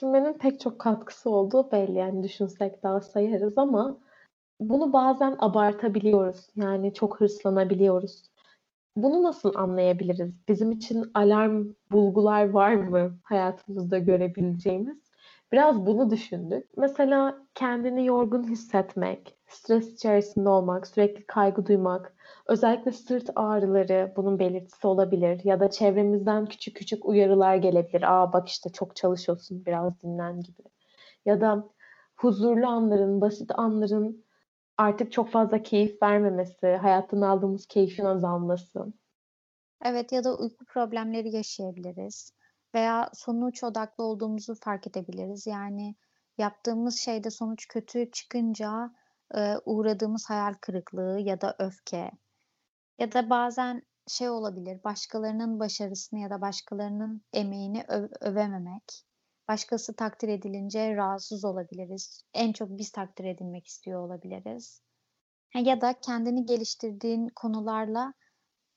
Geliştirmenin 0.02 0.38
pek 0.38 0.60
çok 0.60 0.80
katkısı 0.80 1.30
olduğu 1.30 1.72
belli. 1.72 1.98
Yani 1.98 2.24
düşünsek 2.24 2.84
daha 2.84 3.02
sayarız 3.02 3.58
ama 3.58 3.98
bunu 4.60 4.94
bazen 4.94 5.36
abartabiliyoruz. 5.40 6.48
Yani 6.56 6.94
çok 6.94 7.20
hırslanabiliyoruz. 7.22 8.24
Bunu 8.96 9.24
nasıl 9.24 9.56
anlayabiliriz? 9.56 10.34
Bizim 10.48 10.72
için 10.72 11.06
alarm 11.14 11.68
bulgular 11.92 12.50
var 12.50 12.74
mı 12.74 13.18
hayatımızda 13.24 13.98
görebileceğimiz? 14.00 14.98
Biraz 15.52 15.86
bunu 15.86 16.10
düşündük. 16.10 16.78
Mesela 16.78 17.38
kendini 17.56 18.06
yorgun 18.06 18.44
hissetmek, 18.44 19.36
stres 19.54 19.94
içerisinde 19.94 20.50
olmak, 20.50 20.88
sürekli 20.88 21.28
kaygı 21.28 21.66
duymak, 21.66 22.16
özellikle 22.48 22.92
sırt 22.92 23.30
ağrıları 23.36 24.14
bunun 24.16 24.40
belirtisi 24.40 24.88
olabilir 24.88 25.42
ya 25.44 25.60
da 25.60 25.70
çevremizden 25.70 26.46
küçük 26.46 26.76
küçük 26.76 27.06
uyarılar 27.06 27.56
gelebilir. 27.56 28.02
Aa 28.14 28.34
bak 28.34 28.50
işte 28.50 28.70
çok 28.70 28.96
çalışıyorsun 28.96 29.66
biraz 29.66 30.02
dinlen 30.02 30.42
gibi. 30.42 30.62
Ya 31.26 31.42
da 31.42 31.70
huzurlu 32.16 32.68
anların, 32.68 33.22
basit 33.22 33.52
anların 33.56 34.26
artık 34.78 35.12
çok 35.12 35.30
fazla 35.30 35.64
keyif 35.64 36.02
vermemesi, 36.04 36.68
hayattan 36.68 37.22
aldığımız 37.22 37.66
keyfin 37.66 38.06
azalması. 38.06 38.94
Evet 39.84 40.12
ya 40.12 40.24
da 40.24 40.38
uyku 40.38 40.66
problemleri 40.66 41.36
yaşayabiliriz 41.36 42.34
veya 42.76 43.10
sonuç 43.14 43.64
odaklı 43.64 44.04
olduğumuzu 44.04 44.56
fark 44.56 44.88
edebiliriz. 44.88 45.48
Yani 45.48 45.96
yaptığımız 46.38 47.00
şeyde 47.00 47.30
sonuç 47.30 47.68
kötü 47.68 48.12
çıkınca 48.12 48.92
e, 49.36 49.58
uğradığımız 49.65 50.30
hayal 50.30 50.54
kırıklığı 50.62 51.20
ya 51.20 51.41
da 51.41 51.56
öfke 51.60 52.12
ya 53.00 53.12
da 53.12 53.30
bazen 53.30 53.82
şey 54.08 54.30
olabilir, 54.30 54.84
başkalarının 54.84 55.60
başarısını 55.60 56.20
ya 56.20 56.30
da 56.30 56.41
başkalarının 56.41 57.22
emeğini 57.34 57.86
öv 57.88 58.10
övememek. 58.22 59.04
Başkası 59.48 59.96
takdir 59.96 60.28
edilince 60.28 60.96
rahatsız 60.96 61.46
olabiliriz. 61.46 62.24
En 62.34 62.54
çok 62.54 62.70
biz 62.70 62.91
takdir 62.91 63.26
edilmek 63.26 63.67
istiyor 63.67 64.06
olabiliriz. 64.06 64.82
Ya 65.56 65.82
da 65.82 66.00
kendini 66.02 66.46
geliştirdiğin 66.46 67.28
konularla 67.36 68.13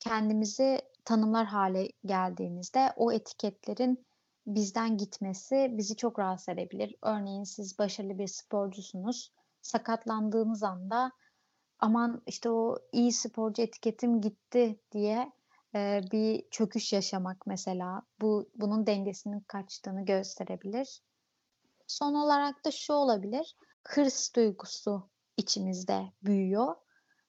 kendimizi 0.01 0.81
tanımlar 1.05 1.47
hale 1.47 1.88
geldiğimizde 2.05 2.93
o 2.97 3.12
etiketlerin 3.12 4.07
bizden 4.47 4.97
gitmesi 4.97 5.69
bizi 5.73 5.97
çok 5.97 6.19
rahatsız 6.19 6.49
edebilir. 6.49 6.95
Örneğin 7.03 7.45
siz 7.45 7.79
başarılı 7.79 8.19
bir 8.19 8.27
sporcusunuz. 8.27 9.31
Sakatlandığınız 9.64 10.62
anda 10.62 11.12
aman 11.79 12.22
işte 12.27 12.50
o 12.50 12.79
iyi 12.92 13.12
sporcu 13.12 13.62
etiketim 13.62 14.20
gitti 14.20 14.81
diye 14.92 15.33
e, 15.74 16.00
bir 16.12 16.44
çöküş 16.50 16.92
yaşamak 16.92 17.46
mesela 17.46 18.03
bu 18.20 18.50
bunun 18.55 18.87
dengesinin 18.87 19.40
kaçtığını 19.40 20.05
gösterebilir. 20.05 21.00
Son 21.87 22.14
olarak 22.14 22.64
da 22.64 22.70
şu 22.70 22.92
olabilir. 22.92 23.57
Hırs 23.88 24.35
duygusu 24.35 25.11
içimizde 25.37 26.12
büyüyor 26.22 26.74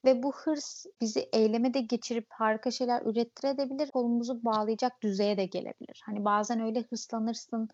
ve 0.05 0.23
bu 0.23 0.33
hırs 0.35 0.85
bizi 1.01 1.19
eyleme 1.19 1.73
de 1.73 1.81
geçirip 1.81 2.27
harika 2.29 2.71
şeyler 2.71 3.01
ürettirebilir. 3.01 3.91
Kolumuzu 3.91 4.45
bağlayacak 4.45 5.01
düzeye 5.01 5.37
de 5.37 5.45
gelebilir. 5.45 6.01
Hani 6.05 6.25
bazen 6.25 6.59
öyle 6.59 6.81
hırslanırsın, 6.81 7.69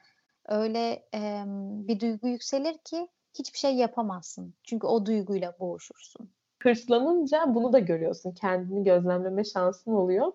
öyle 0.45 1.10
e, 1.13 1.43
bir 1.88 2.00
duygu 2.00 2.28
yükselir 2.28 2.78
ki 2.86 3.08
hiçbir 3.39 3.58
şey 3.58 3.76
yapamazsın. 3.76 4.54
Çünkü 4.63 4.88
o 4.88 5.06
duyguyla 5.06 5.54
boğuşursun. 5.60 6.30
Hırslanınca 6.63 7.44
bunu 7.48 7.74
da 7.74 7.80
görüyorsun. 7.80 8.32
Kendini 8.32 8.84
gözlemleme 8.84 9.44
şansın 9.44 9.91
oluyor. 9.91 10.32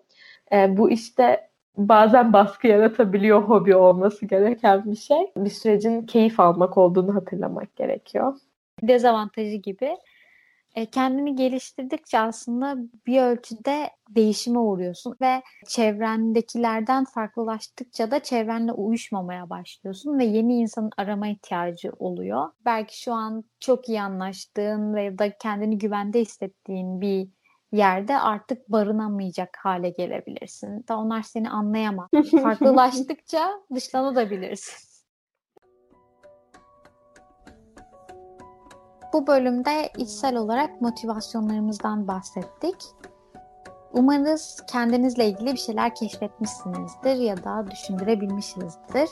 E, 0.51 0.77
bu 0.77 0.89
işte 0.89 1.49
bazen 1.77 2.33
baskı 2.33 2.67
yaratabiliyor 2.67 3.41
hobi 3.41 3.75
olması 3.75 4.25
gereken 4.25 4.91
bir 4.91 4.95
şey. 4.95 5.31
Bir 5.37 5.49
sürecin 5.49 6.01
keyif 6.01 6.39
almak 6.39 6.77
olduğunu 6.77 7.15
hatırlamak 7.15 7.75
gerekiyor. 7.75 8.35
Dezavantajı 8.81 9.55
gibi 9.55 9.97
kendini 10.85 11.35
geliştirdikçe 11.35 12.19
aslında 12.19 12.75
bir 13.07 13.21
ölçüde 13.21 13.89
değişime 14.09 14.59
uğruyorsun 14.59 15.15
ve 15.21 15.41
çevrendekilerden 15.67 17.05
farklılaştıkça 17.05 18.11
da 18.11 18.19
çevrenle 18.19 18.71
uyuşmamaya 18.71 19.49
başlıyorsun 19.49 20.19
ve 20.19 20.25
yeni 20.25 20.55
insanın 20.55 20.91
arama 20.97 21.27
ihtiyacı 21.27 21.91
oluyor. 21.99 22.49
Belki 22.65 23.01
şu 23.01 23.13
an 23.13 23.43
çok 23.59 23.89
iyi 23.89 24.01
anlaştığın 24.01 24.95
ve 24.95 25.17
da 25.17 25.37
kendini 25.37 25.77
güvende 25.77 26.21
hissettiğin 26.21 27.01
bir 27.01 27.27
yerde 27.71 28.19
artık 28.19 28.69
barınamayacak 28.69 29.57
hale 29.63 29.89
gelebilirsin. 29.89 30.85
Da 30.87 30.97
onlar 30.97 31.21
seni 31.21 31.49
anlayamaz. 31.49 32.09
Farklılaştıkça 32.41 33.51
dışlanabilirsin. 33.75 34.96
Bu 39.17 39.27
bölümde 39.27 39.89
içsel 39.97 40.35
olarak 40.35 40.81
motivasyonlarımızdan 40.81 42.07
bahsettik. 42.07 42.75
Umarız 43.93 44.63
kendinizle 44.71 45.25
ilgili 45.25 45.53
bir 45.53 45.57
şeyler 45.57 45.95
keşfetmişsinizdir 45.95 47.15
ya 47.15 47.37
da 47.37 47.65
düşündürebilmişsinizdir. 47.71 49.09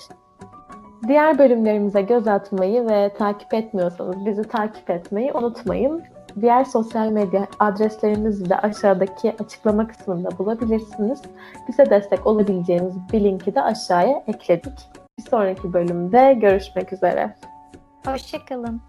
Diğer 1.08 1.38
bölümlerimize 1.38 2.02
göz 2.02 2.28
atmayı 2.28 2.90
ve 2.90 3.14
takip 3.18 3.54
etmiyorsanız 3.54 4.26
bizi 4.26 4.44
takip 4.44 4.90
etmeyi 4.90 5.34
unutmayın. 5.34 6.04
Diğer 6.42 6.64
sosyal 6.64 7.08
medya 7.08 7.48
adreslerimizi 7.60 8.50
de 8.50 8.58
aşağıdaki 8.58 9.36
açıklama 9.40 9.88
kısmında 9.88 10.38
bulabilirsiniz. 10.38 11.22
Bize 11.68 11.90
destek 11.90 12.28
olabileceğiniz 12.28 12.96
bir 13.14 13.24
linki 13.24 13.56
de 13.56 13.62
aşağıya 13.62 14.24
ekledik. 14.28 14.90
Bir 15.20 15.24
sonraki 15.24 15.74
bölümde 15.74 16.34
görüşmek 16.34 16.94
üzere. 16.94 17.36
Hoşçakalın. 18.06 18.82